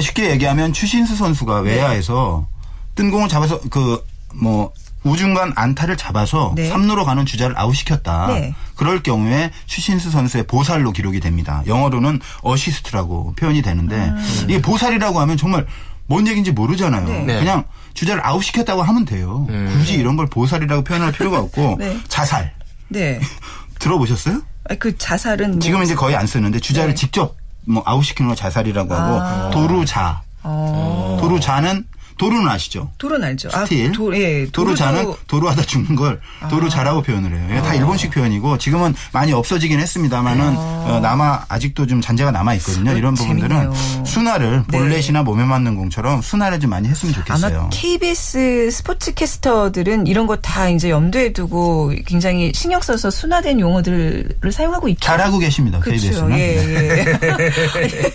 쉽게 0.00 0.30
얘기하면 0.30 0.72
추신수 0.72 1.16
선수가 1.16 1.60
외야에서 1.60 2.46
뜬 2.94 3.10
공을 3.10 3.28
잡아서 3.28 3.60
그 3.70 4.00
뭐 4.38 4.70
우중간 5.06 5.52
안타를 5.54 5.96
잡아서 5.96 6.52
네. 6.56 6.68
삼 6.68 6.82
3루로 6.86 7.04
가는 7.04 7.24
주자를 7.24 7.58
아웃시켰다. 7.58 8.26
네. 8.28 8.54
그럴 8.74 9.02
경우에 9.02 9.50
추신수 9.66 10.10
선수의 10.10 10.46
보살로 10.46 10.92
기록이 10.92 11.20
됩니다. 11.20 11.62
영어로는 11.66 12.20
어시스트라고 12.42 13.34
표현이 13.36 13.62
되는데 13.62 13.96
음. 13.96 14.44
이게 14.48 14.60
보살이라고 14.60 15.20
하면 15.20 15.36
정말 15.36 15.66
뭔 16.06 16.26
얘기인지 16.26 16.52
모르잖아요. 16.52 17.24
네. 17.24 17.38
그냥 17.38 17.64
주자를 17.94 18.24
아웃시켰다고 18.24 18.82
하면 18.82 19.04
돼요. 19.04 19.46
굳이 19.72 19.94
이런 19.94 20.16
걸 20.16 20.26
보살이라고 20.26 20.84
표현할 20.84 21.12
필요가 21.12 21.38
없고 21.38 21.76
네. 21.80 21.96
자살 22.08 22.52
네. 22.88 23.20
들어보셨어요? 23.78 24.42
아, 24.68 24.74
그 24.74 24.96
자살은 24.96 25.52
뭐 25.52 25.58
지금 25.60 25.80
은 25.80 25.84
이제 25.84 25.94
거의 25.94 26.16
안 26.16 26.26
쓰는데 26.26 26.60
주자를 26.60 26.90
네. 26.90 26.94
직접 26.94 27.36
뭐 27.66 27.82
아웃시키는 27.84 28.28
걸 28.28 28.36
자살이라고 28.36 28.94
하고 28.94 29.20
아. 29.20 29.50
도루자 29.50 30.22
어. 30.42 31.18
도루자는 31.20 31.84
도루는 32.18 32.48
아시죠? 32.48 32.90
도루는 32.98 33.26
알죠. 33.28 33.50
스틸. 33.50 33.88
아, 33.88 33.92
도, 33.92 34.16
예, 34.16 34.46
도루 34.50 34.74
자는 34.74 35.04
도루도- 35.04 35.16
도루하다 35.26 35.62
죽는 35.62 35.96
걸 35.96 36.20
도루 36.50 36.68
자라고 36.68 37.02
표현을 37.02 37.36
해요. 37.36 37.46
이게 37.50 37.60
다 37.62 37.74
일본식 37.74 38.10
표현이고 38.10 38.58
지금은 38.58 38.94
많이 39.12 39.32
없어지긴 39.32 39.80
했습니다만은 39.80 40.54
어, 40.56 41.00
남아 41.02 41.46
아직도 41.48 41.86
좀 41.86 42.00
잔재가 42.00 42.30
남아 42.30 42.54
있거든요. 42.54 42.92
이런 42.92 43.14
부분들은 43.14 43.48
재밌네요. 43.72 44.04
순화를 44.04 44.64
네. 44.68 44.78
볼넷이나 44.78 45.22
몸에 45.22 45.44
맞는 45.44 45.76
공처럼 45.76 46.22
순화를 46.22 46.60
좀 46.60 46.70
많이 46.70 46.88
했으면 46.88 47.14
좋겠어요. 47.14 47.58
아마 47.60 47.68
KBS 47.70 48.70
스포츠 48.70 49.12
캐스터들은 49.14 50.06
이런 50.06 50.26
거 50.26 50.36
다 50.36 50.68
이제 50.68 50.90
염두에 50.90 51.32
두고 51.32 51.92
굉장히 52.06 52.52
신경 52.54 52.80
써서 52.80 53.10
순화된 53.10 53.58
용어들을 53.58 54.52
사용하고 54.52 54.88
있죠. 54.90 55.00
잘하고 55.00 55.38
계십니다. 55.38 55.80
그렇죠. 55.80 56.02
KBS는. 56.06 56.28
네. 56.28 56.56
예, 56.56 57.18
예. 57.82 58.12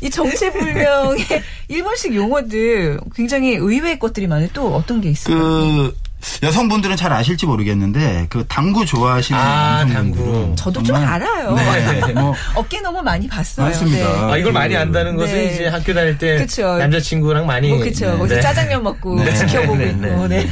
이 0.00 0.08
정체불명의 0.08 1.42
일본식 1.68 2.14
용어들 2.14 2.98
굉장히 3.14 3.43
의외의 3.52 3.98
것들이 3.98 4.26
많아요. 4.26 4.48
또 4.52 4.74
어떤 4.74 5.00
게 5.00 5.10
있어요? 5.10 5.36
그 5.36 5.96
여성분들은 6.42 6.96
잘 6.96 7.12
아실지 7.12 7.46
모르겠는데 7.46 8.26
그 8.30 8.44
당구 8.48 8.84
좋아하시는 8.86 9.38
아, 9.38 9.86
당구. 9.86 10.54
저도 10.56 10.82
좀 10.82 10.96
알아요. 10.96 11.54
네, 11.54 12.12
뭐 12.14 12.34
어깨 12.54 12.80
너무 12.80 13.02
많이 13.02 13.28
봤어요. 13.28 13.66
맞습니다. 13.66 14.32
아, 14.32 14.36
이걸 14.36 14.52
많이 14.52 14.76
안다는 14.76 15.16
것은 15.16 15.34
네. 15.34 15.52
이제 15.52 15.68
학교 15.68 15.92
다닐 15.92 16.16
때 16.16 16.38
그쵸. 16.38 16.78
남자친구랑 16.78 17.46
많이 17.46 17.68
뭐 17.68 17.78
그렇죠. 17.78 18.10
네. 18.10 18.16
거기서 18.16 18.34
네. 18.36 18.40
짜장면 18.40 18.82
먹고 18.82 19.22
네. 19.22 19.34
지켜보고 19.34 19.76
네, 19.76 19.90
있고. 19.90 20.28
네. 20.28 20.46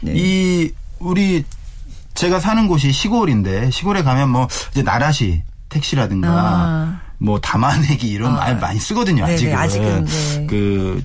네. 0.00 0.12
이 0.14 0.70
우리 1.00 1.44
제가 2.14 2.38
사는 2.38 2.66
곳이 2.68 2.92
시골인데 2.92 3.70
시골에 3.70 4.02
가면 4.02 4.28
뭐 4.30 4.48
이제 4.70 4.82
나라시 4.82 5.42
택시라든가 5.68 6.28
아. 6.30 7.00
뭐 7.18 7.40
담아내기 7.40 8.08
이런 8.08 8.32
아. 8.32 8.36
말 8.36 8.58
많이 8.58 8.78
쓰거든요. 8.78 9.24
아직은. 9.24 9.54
아직은, 9.56 10.04
네. 10.04 10.46
그 10.46 11.02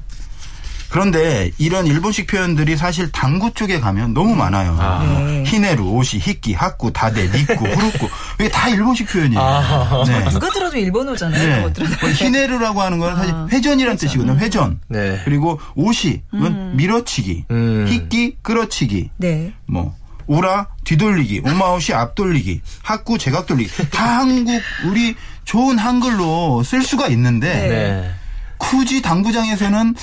그런데 0.90 1.52
이런 1.58 1.86
일본식 1.86 2.28
표현들이 2.28 2.76
사실 2.76 3.12
당구 3.12 3.54
쪽에 3.54 3.80
가면 3.80 4.14
너무 4.14 4.36
많아요. 4.36 4.78
네. 5.26 5.44
히네루, 5.46 5.84
오시, 5.84 6.18
히끼, 6.20 6.54
하쿠, 6.54 6.92
다데, 6.92 7.30
니쿠, 7.32 7.54
후루쿠 7.68 8.10
이게 8.40 8.50
다 8.50 8.70
일본식 8.70 9.08
표현이에요. 9.08 9.40
아. 9.40 10.04
네. 10.08 10.26
누가 10.30 10.50
들어도 10.50 10.78
일본어잖아요. 10.78 11.72
네. 11.74 11.84
뭐 12.02 12.10
히네루라고 12.10 12.82
하는 12.82 12.98
건 12.98 13.16
사실 13.16 13.34
아, 13.34 13.48
회전이란 13.52 13.98
뜻이거든요. 13.98 14.38
회전. 14.38 14.80
네. 14.88 15.22
그리고 15.26 15.60
오시, 15.76 16.24
은 16.34 16.76
밀어치기, 16.76 17.46
음. 17.52 17.86
히끼, 17.88 18.38
끌어치기. 18.42 19.12
네. 19.18 19.54
뭐 19.68 19.96
우라 20.26 20.68
뒤돌리기, 20.84 21.42
오마우시 21.46 21.94
앞돌리기, 21.94 22.62
학구 22.84 23.18
제각 23.18 23.48
돌리기 23.48 23.90
다 23.90 24.20
한국 24.20 24.62
우리 24.86 25.16
좋은 25.44 25.78
한글로 25.80 26.62
쓸 26.64 26.84
수가 26.84 27.08
있는데 27.08 27.68
네. 27.68 28.12
굳이 28.58 29.02
당구장에서는 29.02 29.96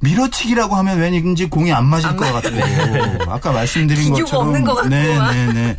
밀어치기라고 0.00 0.76
하면 0.76 0.98
왠지 0.98 1.46
공이 1.48 1.72
안 1.72 1.84
맞을 1.86 2.16
것 2.16 2.32
같고 2.32 3.30
아까 3.30 3.52
말씀드린 3.52 4.12
것처럼. 4.24 4.52
네네네 4.88 5.76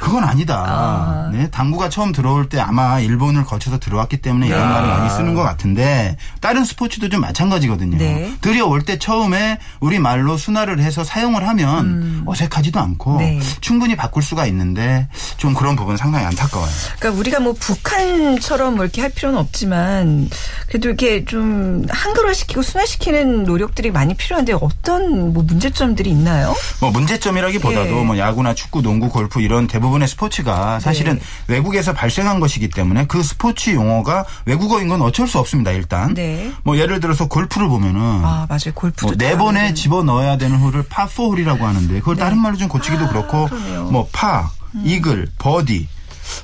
그건 0.00 0.24
아니다. 0.24 0.64
아. 0.66 1.30
네, 1.32 1.50
당구가 1.50 1.88
처음 1.88 2.12
들어올 2.12 2.48
때 2.48 2.60
아마 2.60 3.00
일본을 3.00 3.44
거쳐서 3.44 3.78
들어왔기 3.78 4.18
때문에 4.18 4.46
이런 4.46 4.62
아. 4.62 4.68
말을 4.68 4.88
많이 4.88 5.10
쓰는 5.10 5.34
것 5.34 5.42
같은데 5.42 6.16
다른 6.40 6.64
스포츠도 6.64 7.08
좀 7.08 7.20
마찬가지거든요. 7.20 7.98
네. 7.98 8.32
들여올 8.40 8.82
때 8.82 8.98
처음에 8.98 9.58
우리 9.80 9.98
말로 9.98 10.36
순화를 10.36 10.80
해서 10.80 11.04
사용을 11.04 11.46
하면 11.48 12.22
어색하지도 12.26 12.78
않고 12.80 13.16
음. 13.16 13.18
네. 13.18 13.40
충분히 13.60 13.96
바꿀 13.96 14.22
수가 14.22 14.46
있는데 14.46 15.08
좀 15.36 15.54
그런 15.54 15.76
부분 15.76 15.92
은 15.92 15.96
상당히 15.96 16.26
안타까워요. 16.26 16.68
그러니까 16.98 17.20
우리가 17.20 17.40
뭐 17.40 17.54
북한처럼 17.58 18.76
뭐 18.76 18.84
이렇게 18.84 19.00
할 19.00 19.10
필요는 19.10 19.38
없지만 19.38 20.28
그래도 20.68 20.88
이렇게 20.88 21.24
좀 21.24 21.84
한글화 21.88 22.32
시키고 22.34 22.62
순화시키는 22.62 23.44
노력들이 23.44 23.90
많이 23.90 24.14
필요한데 24.14 24.54
어떤 24.60 25.32
뭐 25.32 25.42
문제점들이 25.42 26.10
있나요? 26.10 26.54
뭐 26.80 26.90
문제점이라기보다도 26.90 28.00
예. 28.00 28.04
뭐 28.04 28.18
야구나 28.18 28.54
축구, 28.54 28.82
농구, 28.82 29.08
골프 29.08 29.40
이런 29.40 29.66
대부분 29.66 29.87
의 30.02 30.08
스포츠가 30.08 30.80
사실은 30.80 31.18
네. 31.18 31.54
외국에서 31.54 31.92
발생한 31.92 32.40
것이기 32.40 32.68
때문에 32.68 33.06
그 33.06 33.22
스포츠 33.22 33.70
용어가 33.70 34.24
외국어인 34.44 34.88
건 34.88 35.02
어쩔 35.02 35.26
수 35.26 35.38
없습니다. 35.38 35.70
일단 35.72 36.14
네. 36.14 36.52
뭐 36.62 36.76
예를 36.76 37.00
들어서 37.00 37.26
골프를 37.26 37.68
보면은 37.68 38.00
아 38.00 38.46
맞아요 38.48 38.72
골프도 38.74 39.06
뭐 39.06 39.27
네 39.27 39.38
번에. 39.38 39.74
집어 39.74 40.02
넣어야 40.02 40.36
되는 40.36 40.56
홀을 40.58 40.84
파4 40.84 41.30
홀이라고 41.30 41.66
하는데 41.66 41.98
그걸 42.00 42.16
다른 42.16 42.38
말로 42.38 42.56
좀 42.56 42.68
고치기도 42.68 43.08
그렇고 43.08 43.46
아, 43.46 43.48
그러네요. 43.48 43.88
음. 43.88 43.92
뭐 43.92 44.08
파, 44.12 44.50
이글, 44.84 45.28
버디 45.38 45.88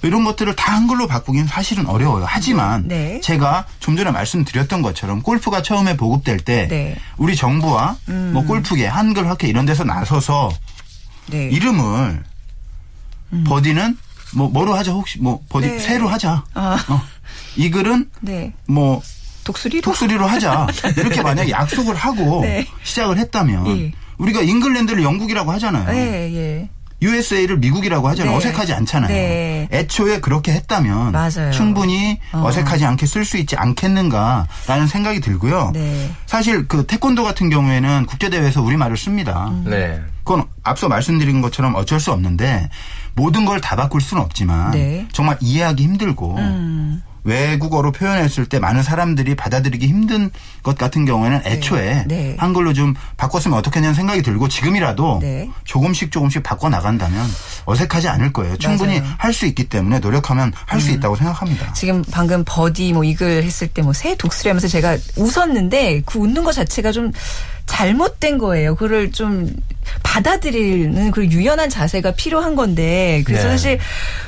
이런 0.03 0.25
것들을 0.25 0.57
다 0.57 0.73
한글로 0.73 1.07
바꾸기는 1.07 1.47
사실은 1.47 1.87
어려워요. 1.87 2.25
하지만 2.27 2.89
네. 2.89 3.21
제가 3.21 3.67
좀 3.81 3.97
전에 3.97 4.11
말씀드렸던 4.11 4.83
것처럼 4.83 5.23
골프가 5.23 5.63
처음에 5.63 5.97
보급될 5.97 6.39
때 6.39 6.69
네. 6.69 6.97
우리 7.17 7.37
정부와 7.37 7.97
뭐 8.33 8.45
골프계, 8.45 8.87
한글 8.87 9.29
학회 9.29 9.49
이런 9.49 9.67
데서 9.67 9.85
나서서 9.85 10.51
네. 11.27 11.49
이름을 11.51 12.23
버디는 13.47 13.97
뭐 14.35 14.49
뭐로 14.49 14.75
하자 14.75 14.93
혹시 14.93 15.21
뭐 15.21 15.41
버디 15.49 15.67
네. 15.69 15.79
새로 15.79 16.09
하자. 16.09 16.45
아. 16.55 16.85
어. 16.89 17.03
이 17.57 17.71
글은 17.71 18.11
네 18.21 18.53
뭐 18.67 19.03
독수리로 19.45 19.83
독수리로 19.83 20.27
하자. 20.27 20.67
이렇게 20.97 21.23
만약 21.23 21.49
약속을 21.51 21.95
하고 21.95 22.41
네. 22.43 22.67
시작을 22.83 23.19
했다면 23.19 23.67
예. 23.79 23.93
우리가 24.19 24.41
잉글랜드를 24.41 25.03
영국이라고 25.03 25.53
하잖아요. 25.53 25.95
예, 25.95 26.33
예. 26.35 26.69
USA를 27.03 27.59
미국이라고 27.59 28.09
하잖아요. 28.09 28.33
네. 28.33 28.37
어색하지 28.39 28.73
않잖아요. 28.73 29.09
네. 29.13 29.69
애초에 29.71 30.21
그렇게 30.21 30.53
했다면 30.53 31.13
맞아요. 31.13 31.51
충분히 31.53 32.19
어. 32.33 32.45
어. 32.47 32.51
색하지 32.51 32.87
않게 32.87 33.05
쓸 33.05 33.27
수 33.27 33.37
있지 33.37 33.57
않겠는가라는 33.57 34.87
생각이 34.87 35.21
들고요. 35.21 35.73
네. 35.75 36.11
사실 36.25 36.67
그 36.67 36.87
태권도 36.87 37.23
같은 37.23 37.51
경우에는 37.51 38.07
국제대회에서 38.07 38.63
우리말을 38.63 38.97
씁니다. 38.97 39.49
음. 39.49 39.65
네. 40.25 40.27
그건 40.27 40.45
앞서 40.63 40.89
말씀드린 40.89 41.41
것처럼 41.43 41.75
어쩔 41.75 42.01
수 42.01 42.11
없는데 42.13 42.71
모든 43.15 43.45
걸 43.45 43.61
다 43.61 43.77
바꿀 43.77 44.01
수는 44.01 44.23
없지만 44.23 44.73
네. 44.73 45.07
정말 45.13 45.37
이해하기 45.41 45.83
힘들고 45.83 46.37
음. 46.37 47.03
외국어로 47.27 47.91
표현했을 47.93 48.45
때 48.45 48.59
많은 48.59 48.83
사람들이 48.83 49.35
받아들이기 49.35 49.87
힘든 49.87 50.31
것 50.63 50.77
같은 50.77 51.07
경우에는 51.07 51.41
애초에 51.47 52.05
네. 52.07 52.37
한글로 52.39 52.75
좀 52.75 52.93
바꿨으면 53.17 53.57
어떻겠냐는 53.57 53.95
생각이 53.95 54.21
들고 54.21 54.49
지금이라도 54.49 55.21
네. 55.23 55.49
조금씩 55.65 56.13
조금씩 56.13 56.43
바꿔 56.43 56.69
나간다면 56.69 57.27
어색하지 57.65 58.09
않을 58.09 58.35
거예요. 58.35 58.59
충분히. 58.59 58.99
음. 58.99 59.15
할수 59.17 59.47
있기 59.47 59.71
때문에 59.71 60.01
노력하면 60.01 60.53
할수 60.67 60.91
있다고 60.91 61.17
생각합니다. 61.17 61.73
지금 61.73 62.05
방금 62.11 62.45
버디 62.47 62.93
뭐 62.93 63.05
이글 63.05 63.43
했을 63.43 63.69
때 63.69 63.81
뭐새 63.81 64.17
독수리 64.17 64.51
하면서 64.51 64.69
제가 64.69 64.99
웃었는데 65.17 66.03
그 66.05 66.19
웃는 66.19 66.45
것 66.45 66.53
자체가 66.53 66.93
좀 66.93 67.11
잘못된 67.65 68.37
거예요. 68.37 68.75
그를 68.77 69.11
좀 69.13 69.51
받아들이는 70.03 71.11
그 71.11 71.27
유연한 71.27 71.69
자세가 71.69 72.13
필요한 72.13 72.55
건데 72.55 73.23
그래서 73.27 73.45
네. 73.45 73.51
사실 73.51 73.79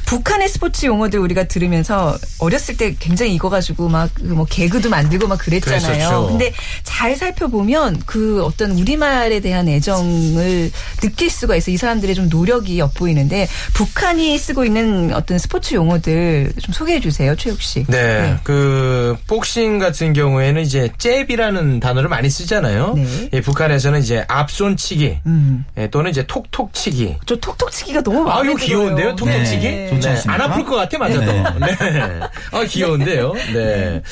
북한의 0.07 0.49
스포츠 0.49 0.87
용어들 0.87 1.19
우리가 1.19 1.45
들으면서 1.45 2.17
어렸을 2.39 2.77
때 2.77 2.95
굉장히 2.99 3.35
이거 3.35 3.49
가지고 3.49 3.89
막 3.89 4.11
뭐 4.23 4.47
개그도 4.49 4.91
만들고 4.91 5.29
막 5.29 5.39
그랬잖아요. 5.39 5.81
그랬었죠. 5.81 6.27
근데 6.29 6.53
잘 6.83 7.17
살펴보면 7.17 8.03
그 8.07 8.43
어떤 8.45 8.73
우리말에 8.73 9.41
대한 9.41 9.69
애정을 9.69 10.71
느낄 11.01 11.31
수가 11.31 11.57
있어. 11.57 11.71
이 11.71 11.77
사람들의 11.77 12.15
좀 12.15 12.29
노력이 12.29 12.79
엿보이는데 12.79 13.49
북한이 13.75 14.39
쓰고 14.39 14.65
있는 14.65 15.13
어떤 15.15 15.39
스포츠 15.39 15.75
용어들 15.75 16.53
좀 16.61 16.73
소개해 16.73 17.01
주세요, 17.01 17.35
최욱 17.37 17.61
씨. 17.63 17.85
네, 17.89 18.37
그 18.43 19.17
복싱 19.27 19.79
같은 19.79 20.13
경우에는 20.13 20.63
이제 20.63 20.91
잽이라는 20.99 21.81
단어를 21.81 22.09
많이 22.09 22.29
쓰잖아요. 22.29 22.95
네. 22.95 23.29
예, 23.33 23.41
북한에서는 23.41 24.01
이제 24.01 24.25
앞손치기 24.29 25.19
음. 25.27 25.46
예, 25.79 25.89
또는 25.89 26.11
이제 26.11 26.27
톡톡치기. 26.27 27.17
저 27.27 27.37
톡톡치기가 27.37 28.03
너무 28.03 28.23
아, 28.23 28.37
마음에 28.37 28.51
이거 28.51 28.59
들어요. 28.59 28.79
귀여운데요? 28.81 29.17
톡톡치기? 29.17 29.69
네. 29.69 29.89
좋지 29.91 30.09
않습니까? 30.09 30.33
안 30.45 30.51
아플 30.51 30.65
것 30.65 30.77
같아, 30.77 30.99
맞아도. 30.99 31.21
네. 31.59 32.21
아, 32.53 32.65
귀여운데요? 32.65 33.33
네. 33.55 34.03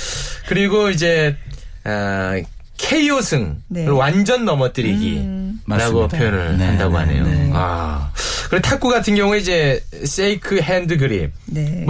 그리고 0.49 0.91
이제, 0.91 1.37
아, 1.85 2.41
KO승을 2.77 3.57
네. 3.69 3.87
완전 3.87 4.45
넘어뜨리기. 4.45 5.17
음. 5.19 5.61
라고. 5.67 6.09
표현을 6.09 6.59
네, 6.59 6.67
한다고 6.67 6.93
네, 6.93 6.99
하네요. 6.99 7.25
네. 7.25 7.51
아. 7.55 8.13
그리고 8.55 8.69
탁구 8.69 8.89
같은 8.89 9.17
경우에 9.17 9.39
이제, 9.39 9.83
셰이크 10.05 10.61
핸드 10.61 10.97
그립을 10.97 11.33
네. 11.47 11.85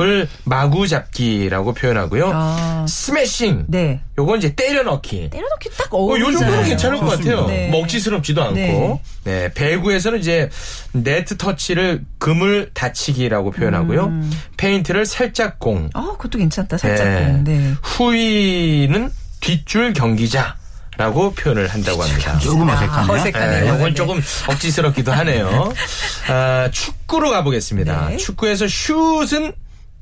마주 0.45 0.89
잡기라고 0.89 1.75
표현하고요. 1.75 2.31
아. 2.33 2.87
스매싱. 2.89 3.67
네. 3.69 4.01
요건 4.17 4.39
이제 4.39 4.55
때려넣기. 4.55 5.29
때려넣기 5.29 5.69
딱 5.77 5.93
어, 5.93 6.19
요. 6.19 6.33
정도는 6.33 6.65
괜찮을 6.65 6.99
것. 6.99 7.05
같아요. 7.07 7.47
네. 7.47 7.69
억지스럽지도 7.69 8.43
않고. 8.43 9.01
네. 9.25 9.53
배구에서는 9.53 10.19
이제 10.21 10.49
네트 10.93 11.37
터치를 11.37 12.03
그물 12.19 12.71
다치기라고 12.73 13.51
표현하고요. 13.51 14.07
음. 14.07 14.33
페인트를 14.57 15.05
살짝 15.05 15.59
공. 15.59 15.91
어, 15.93 16.17
그것도 16.17 16.39
괜찮다. 16.39 16.79
살짝. 16.79 17.07
네. 17.07 17.43
네. 17.45 17.75
후위는 17.83 19.11
뒷줄 19.41 19.93
경기자 19.93 20.57
라고 20.97 21.33
표현을 21.35 21.69
한다고 21.69 22.03
합니다. 22.03 22.39
조금 22.39 22.69
아, 22.71 22.75
어색하네요. 22.75 23.13
어색하네요. 23.13 23.65
네, 23.65 23.77
이건 23.77 23.89
네. 23.89 23.95
조금 23.95 24.23
억지스럽기도 24.49 25.13
하네요. 25.13 25.73
아, 26.29 26.69
축구로 26.71 27.31
가보겠습니다. 27.31 28.09
네. 28.11 28.17
축구에서 28.17 28.67
슛은 28.69 29.53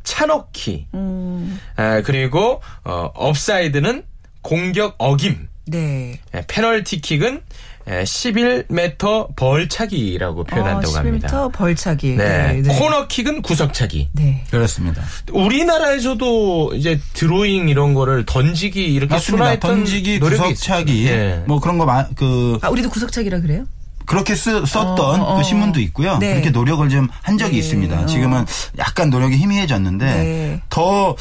차넣기. 0.04 0.86
음. 0.94 1.60
아, 1.76 2.02
그리고 2.02 2.62
어, 2.84 3.10
오프사이드는 3.14 4.04
공격 4.42 4.96
어김. 4.98 5.48
네. 5.66 6.20
예, 6.34 6.44
페널티킥은 6.48 7.34
예, 7.34 7.40
11m 7.86 9.34
벌차기라고 9.36 10.44
표현한다고 10.44 10.94
어, 10.94 10.98
합니다. 10.98 11.28
11m 11.28 11.52
벌차기. 11.52 12.16
네. 12.16 12.62
코너킥은 12.78 13.42
구석차기. 13.42 14.08
네. 14.12 14.44
그렇습니다. 14.50 15.02
우리나라에서도 15.32 16.72
이제 16.74 17.00
드로잉 17.14 17.68
이런 17.68 17.94
거를 17.94 18.24
던지기 18.26 18.82
이렇게 18.92 19.14
맞습니다. 19.14 19.36
순화했던 19.44 19.70
던지기, 19.76 20.20
구석차기. 20.20 21.06
예. 21.08 21.42
뭐 21.46 21.60
그런 21.60 21.78
거, 21.78 21.84
마- 21.86 22.06
그, 22.14 22.58
아, 22.62 22.68
우리도 22.68 22.90
구석차기라 22.90 23.40
그래요? 23.40 23.64
그렇게 24.04 24.34
쓰, 24.34 24.66
썼던 24.66 25.20
어, 25.20 25.24
어. 25.24 25.36
그 25.38 25.44
신문도 25.44 25.78
있고요. 25.80 26.18
네. 26.18 26.32
그렇게 26.32 26.50
노력을 26.50 26.86
좀 26.88 27.08
한 27.22 27.38
적이 27.38 27.52
네. 27.52 27.58
있습니다. 27.58 28.00
어. 28.02 28.06
지금은 28.06 28.44
약간 28.78 29.10
노력이 29.10 29.36
희미해졌는데 29.36 30.04
네. 30.04 30.60
더 30.68 31.14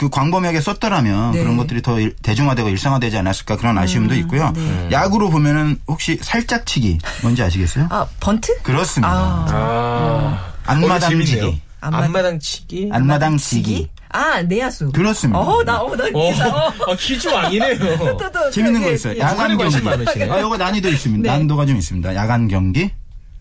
그 0.00 0.08
광범위하게 0.08 0.62
썼더라면 0.62 1.32
네. 1.32 1.40
음, 1.40 1.42
그런 1.44 1.56
것들이 1.58 1.82
더 1.82 2.00
일- 2.00 2.16
대중화되고 2.22 2.70
일상화되지 2.70 3.18
않았을까 3.18 3.56
그런 3.58 3.76
아쉬움도 3.76 4.14
있고요. 4.14 4.50
네. 4.56 4.88
야구로 4.90 5.28
보면은 5.28 5.78
혹시 5.88 6.18
살짝치기 6.22 7.00
뭔지 7.22 7.42
아시겠어요? 7.42 7.86
아, 7.90 8.06
번트? 8.18 8.62
그렇습니다. 8.62 9.12
아. 9.12 9.46
아, 9.50 10.52
안마당치기. 10.72 11.26
재밌네요. 11.26 11.54
안마- 11.82 11.98
안마당치기. 12.04 12.88
안마당치기. 12.92 13.90
아, 14.08 14.40
내야수. 14.42 14.90
그렇습니다. 14.92 15.38
어, 15.38 15.62
나, 15.64 15.82
어, 15.82 15.94
나, 15.94 16.04
어. 16.14 16.28
어. 16.30 16.90
어, 16.92 16.96
퀴즈 16.96 17.28
왕이네요. 17.28 17.78
또, 17.78 18.16
또, 18.32 18.50
재밌는 18.50 18.80
그, 18.80 18.86
거 18.86 18.92
있어요. 18.94 19.14
예. 19.16 19.18
야간 19.20 19.56
경기. 19.58 19.88
아, 20.30 20.40
요거 20.40 20.56
난이도 20.56 20.88
있습니다. 20.88 21.30
네. 21.30 21.38
난도가 21.38 21.66
좀 21.66 21.76
있습니다. 21.76 22.14
야간 22.14 22.48
경기. 22.48 22.90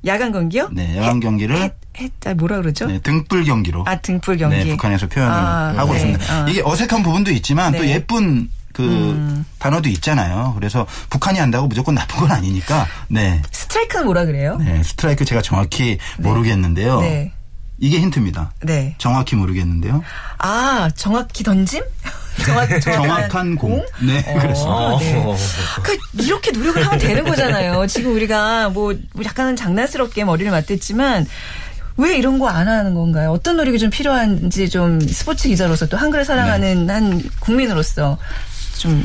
야간 0.06 0.32
경기요? 0.32 0.70
네, 0.72 0.98
야간 0.98 1.20
경기를 1.20 1.58
해, 1.98 2.10
아, 2.26 2.34
뭐라 2.34 2.58
그러죠? 2.58 2.88
네, 2.88 3.00
등불 3.00 3.44
경기로. 3.44 3.84
아, 3.86 4.00
등불 4.00 4.38
경기. 4.38 4.58
네, 4.58 4.66
북한에서 4.72 5.08
표현을 5.08 5.34
아, 5.34 5.74
하고 5.76 5.94
네. 5.94 5.98
있습니다. 5.98 6.34
아. 6.34 6.48
이게 6.50 6.62
어색한 6.64 7.04
부분도 7.04 7.32
있지만 7.32 7.74
또 7.74 7.80
네. 7.82 7.88
음. 7.88 7.94
예쁜 7.96 8.50
그 8.72 9.44
단어도 9.58 9.90
있잖아요. 9.90 10.54
그래서 10.56 10.86
북한이 11.10 11.38
한다고 11.38 11.68
무조건 11.68 11.96
나쁜 11.96 12.20
건 12.20 12.32
아니니까. 12.32 12.88
네. 13.10 13.42
스트라이크는 13.52 14.06
뭐라 14.06 14.26
그래요? 14.26 14.58
네, 14.58 14.82
스트라이크 14.84 15.26
제가 15.26 15.42
정확히 15.42 15.98
모르겠는데요. 16.18 17.02
네. 17.02 17.34
이게 17.78 18.00
힌트입니다. 18.00 18.54
네. 18.62 18.96
정확히 18.98 19.36
모르겠는데요. 19.36 20.04
아, 20.38 20.90
정확히 20.96 21.44
던짐? 21.44 21.82
정확, 22.40 22.68
정확한 22.82 23.56
공. 23.56 23.84
네, 24.02 24.22
그렇습니다. 24.24 24.72
어, 24.76 25.00
네. 25.00 25.16
어. 25.26 25.36
그러니까 25.84 26.06
이렇게 26.20 26.52
노력을 26.52 26.86
하면 26.86 27.00
되는 27.00 27.24
거잖아요. 27.24 27.86
지금 27.88 28.14
우리가 28.16 28.70
뭐 28.70 28.94
약간은 29.24 29.56
장난스럽게 29.56 30.24
머리를 30.26 30.52
맞댔지만 30.52 31.26
왜 31.98 32.18
이런 32.18 32.40
거 32.40 32.48
안 32.48 32.68
하는 32.68 32.94
건가요? 32.94 33.32
어떤 33.32 33.58
노력이 33.58 33.78
좀 33.78 33.90
필요한지 33.90 34.70
좀 34.70 35.00
스포츠 35.02 35.50
기자로서 35.50 35.88
또 35.88 35.98
한글을 35.98 36.24
사랑하는 36.26 36.86
네. 36.88 36.94
한 36.94 37.22
국민으로서 37.40 38.18
좀 38.78 39.04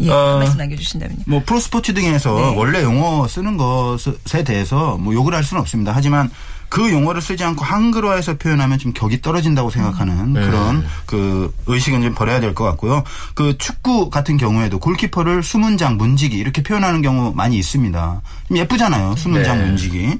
예, 0.00 0.10
어, 0.10 0.32
한 0.32 0.38
말씀 0.40 0.58
남겨주신다면요. 0.58 1.20
뭐 1.26 1.42
프로스포츠 1.46 1.94
등에서 1.94 2.34
네. 2.34 2.54
원래 2.56 2.82
용어 2.82 3.26
쓰는 3.26 3.56
것에 3.56 4.44
대해서 4.44 4.98
뭐 4.98 5.14
욕을 5.14 5.34
할 5.34 5.42
수는 5.42 5.62
없습니다. 5.62 5.92
하지만 5.94 6.30
그 6.68 6.90
용어를 6.92 7.22
쓰지 7.22 7.44
않고 7.44 7.64
한글화해서 7.64 8.34
표현하면 8.38 8.78
좀 8.78 8.92
격이 8.92 9.22
떨어진다고 9.22 9.70
생각하는 9.70 10.32
그런 10.34 10.84
그 11.06 11.54
의식은 11.66 12.02
좀 12.02 12.14
버려야 12.14 12.40
될 12.40 12.54
것 12.54 12.64
같고요. 12.64 13.04
그 13.34 13.56
축구 13.58 14.10
같은 14.10 14.36
경우에도 14.36 14.78
골키퍼를 14.78 15.42
수문장 15.42 15.96
문지기 15.96 16.36
이렇게 16.36 16.62
표현하는 16.62 17.02
경우 17.02 17.32
많이 17.34 17.56
있습니다. 17.58 18.22
좀 18.48 18.56
예쁘잖아요. 18.56 19.16
수문장 19.16 19.58
네. 19.58 19.64
문지기. 19.66 20.18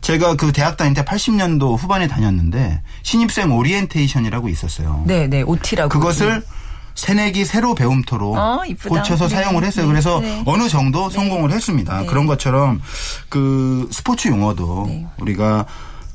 제가 0.00 0.36
그 0.36 0.52
대학 0.52 0.76
다닐 0.76 0.94
때 0.94 1.02
80년도 1.04 1.76
후반에 1.78 2.06
다녔는데 2.06 2.82
신입생 3.02 3.52
오리엔테이션이라고 3.52 4.48
있었어요. 4.48 5.02
네, 5.06 5.26
네, 5.26 5.42
OT라고. 5.42 5.88
그것을 5.88 6.42
새내기 6.94 7.44
새로 7.44 7.74
배움터로 7.74 8.34
어. 8.36 8.60
고쳐서 8.88 9.28
네, 9.28 9.34
사용을 9.36 9.64
했어요. 9.64 9.86
네, 9.86 9.92
그래서 9.92 10.20
네. 10.20 10.42
어느 10.46 10.68
정도 10.68 11.08
성공을 11.10 11.52
했습니다. 11.52 12.00
네. 12.00 12.06
그런 12.06 12.26
것처럼 12.26 12.80
그 13.28 13.88
스포츠 13.92 14.28
용어도 14.28 14.84
네. 14.88 15.06
우리가 15.18 15.64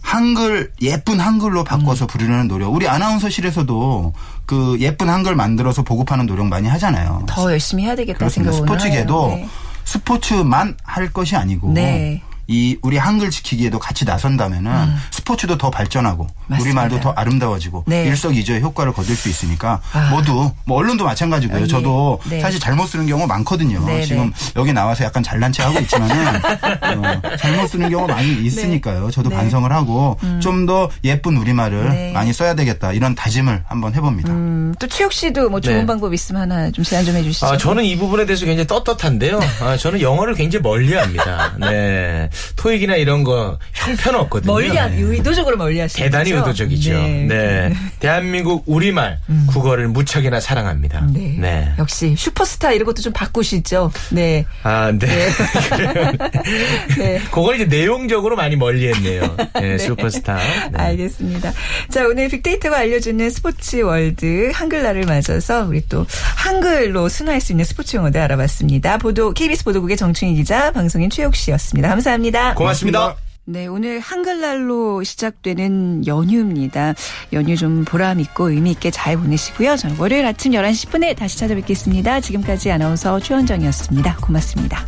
한글 0.03 0.71
예쁜 0.81 1.19
한글로 1.19 1.63
바꿔서 1.63 2.05
부르려는 2.05 2.47
노력. 2.47 2.73
우리 2.73 2.87
아나운서실에서도 2.87 4.13
그 4.45 4.77
예쁜 4.79 5.09
한글 5.09 5.35
만들어서 5.35 5.81
보급하는 5.81 6.27
노력 6.27 6.45
많이 6.47 6.67
하잖아요. 6.67 7.23
더 7.25 7.51
열심히 7.51 7.85
해야 7.85 7.95
되겠다. 7.95 8.29
생각을 8.29 8.59
스포츠계도. 8.59 9.27
네. 9.29 9.47
스포츠만 9.85 10.77
할 10.83 11.11
것이 11.11 11.35
아니고 11.35 11.73
네. 11.73 12.21
이 12.47 12.77
우리 12.82 12.97
한글 12.97 13.29
지키기에도 13.29 13.79
같이 13.79 14.06
나선다면은 14.06 14.93
스포츠도 15.12 15.58
더 15.58 15.69
발전하고 15.69 16.23
음. 16.23 16.43
맞습니다. 16.47 16.63
우리 16.63 16.75
말도 16.75 16.99
더 16.99 17.12
아름다워지고 17.12 17.86
네. 17.88 18.06
일석이조의 18.06 18.62
효과를 18.62 18.93
거둘 18.93 19.15
수 19.15 19.29
있으니까 19.29 19.82
아. 19.93 20.10
모두 20.10 20.51
뭐 20.65 20.77
언론도 20.77 21.06
마찬가지고요. 21.06 21.58
아, 21.58 21.62
예. 21.62 21.67
저도 21.67 22.19
네. 22.29 22.41
사실 22.41 22.60
잘못 22.60 22.88
쓰는 22.88 23.08
경우 23.08 23.25
많거든요. 23.25 23.86
네, 23.86 24.03
지금 24.03 24.32
여기 24.56 24.73
나와서 24.73 25.03
약간 25.03 25.23
잘난 25.23 25.51
체 25.51 25.63
하고 25.63 25.79
있지만은 25.79 26.15
어, 26.36 27.38
잘못 27.38 27.67
쓰는 27.67 27.89
경우 27.89 28.08
많이 28.08 28.34
있으니까요. 28.43 29.10
저도 29.12 29.29
네. 29.29 29.36
반성을 29.36 29.71
하고 29.71 30.17
좀더 30.41 30.89
예쁜 31.03 31.38
우리 31.38 31.53
말을 31.53 31.89
네. 31.89 32.12
많이 32.12 32.34
써야 32.34 32.56
되겠다 32.56 32.91
이런 32.91 33.15
다짐을 33.15 33.63
한번 33.67 33.93
해봅니다. 33.93 34.32
음, 34.32 34.73
또 34.79 34.88
최욱 34.88 35.13
씨도 35.13 35.49
뭐 35.49 35.62
좋은 35.62 35.79
네. 35.79 35.86
방법 35.86 36.13
있으면 36.13 36.41
하나 36.41 36.71
좀 36.71 36.84
제안 36.84 37.06
좀 37.06 37.15
해주시죠. 37.15 37.45
아, 37.45 37.58
저는 37.58 37.86
이 37.86 37.95
부분에 37.95 38.25
대해서 38.25 38.45
굉장히 38.45 38.67
떳떳한데요. 38.67 39.39
아, 39.62 39.77
저는 39.77 40.01
영어를 40.01 40.34
굉장히 40.36 40.63
멀리 40.63 40.93
합니다. 40.93 41.53
네. 41.60 42.29
토익이나 42.55 42.95
이런 42.95 43.23
거 43.23 43.57
형편없거든요. 43.73 44.51
멀리 44.53 44.69
하- 44.77 44.87
의도적으로 44.87 45.57
멀리 45.57 45.79
하시는 45.79 46.05
대단히 46.05 46.31
거죠? 46.31 46.39
의도적이죠. 46.41 46.93
네. 46.93 47.25
네. 47.27 47.73
대한민국 47.99 48.63
우리말 48.67 49.19
국어를 49.47 49.87
무척이나 49.87 50.39
사랑합니다. 50.39 51.07
네. 51.13 51.35
네. 51.39 51.71
역시 51.79 52.15
슈퍼스타 52.17 52.71
이런 52.73 52.85
것도 52.85 53.01
좀 53.01 53.13
바꾸시죠. 53.13 53.91
네. 54.11 54.45
아, 54.63 54.91
네. 54.91 55.29
네. 56.97 57.19
그걸 57.31 57.55
이제 57.55 57.65
내용적으로 57.65 58.35
많이 58.35 58.55
멀리 58.55 58.87
했네요. 58.87 59.35
네, 59.55 59.77
슈퍼스타. 59.77 60.35
네. 60.71 60.77
알겠습니다. 60.77 61.51
자, 61.89 62.05
오늘 62.07 62.27
빅데이터가 62.29 62.77
알려주는 62.79 63.29
스포츠 63.29 63.81
월드 63.81 64.51
한글날을 64.53 65.03
맞아서 65.05 65.65
우리 65.65 65.83
또 65.87 66.05
한글로 66.35 67.09
순화할 67.09 67.41
수 67.41 67.51
있는 67.53 67.65
스포츠 67.65 67.95
용어들 67.97 68.19
알아봤습니다. 68.21 68.97
보도, 68.97 69.31
KBS 69.33 69.63
보도국의 69.63 69.97
정충희 69.97 70.35
기자, 70.35 70.71
방송인 70.71 71.09
최욱 71.09 71.35
씨였습니다. 71.35 71.89
감사합 71.89 72.21
니다. 72.23 72.55
고맙습니다. 72.55 73.15
네, 73.45 73.67
오늘 73.67 73.99
한글날로 73.99 75.03
시작되는 75.03 76.07
연휴입니다. 76.07 76.93
연휴 77.33 77.57
좀 77.57 77.83
보람 77.83 78.21
있고 78.21 78.49
의미 78.49 78.71
있게 78.71 78.89
잘 78.89 79.17
보내시고요. 79.17 79.75
저는 79.75 79.97
월요일 79.99 80.25
아침 80.25 80.53
11시 80.53 80.88
10분에 80.88 81.15
다시 81.15 81.38
찾아뵙겠습니다. 81.38 82.21
지금까지 82.21 82.71
아나운서 82.71 83.19
최원정이었습니다. 83.19 84.17
고맙습니다. 84.17 84.88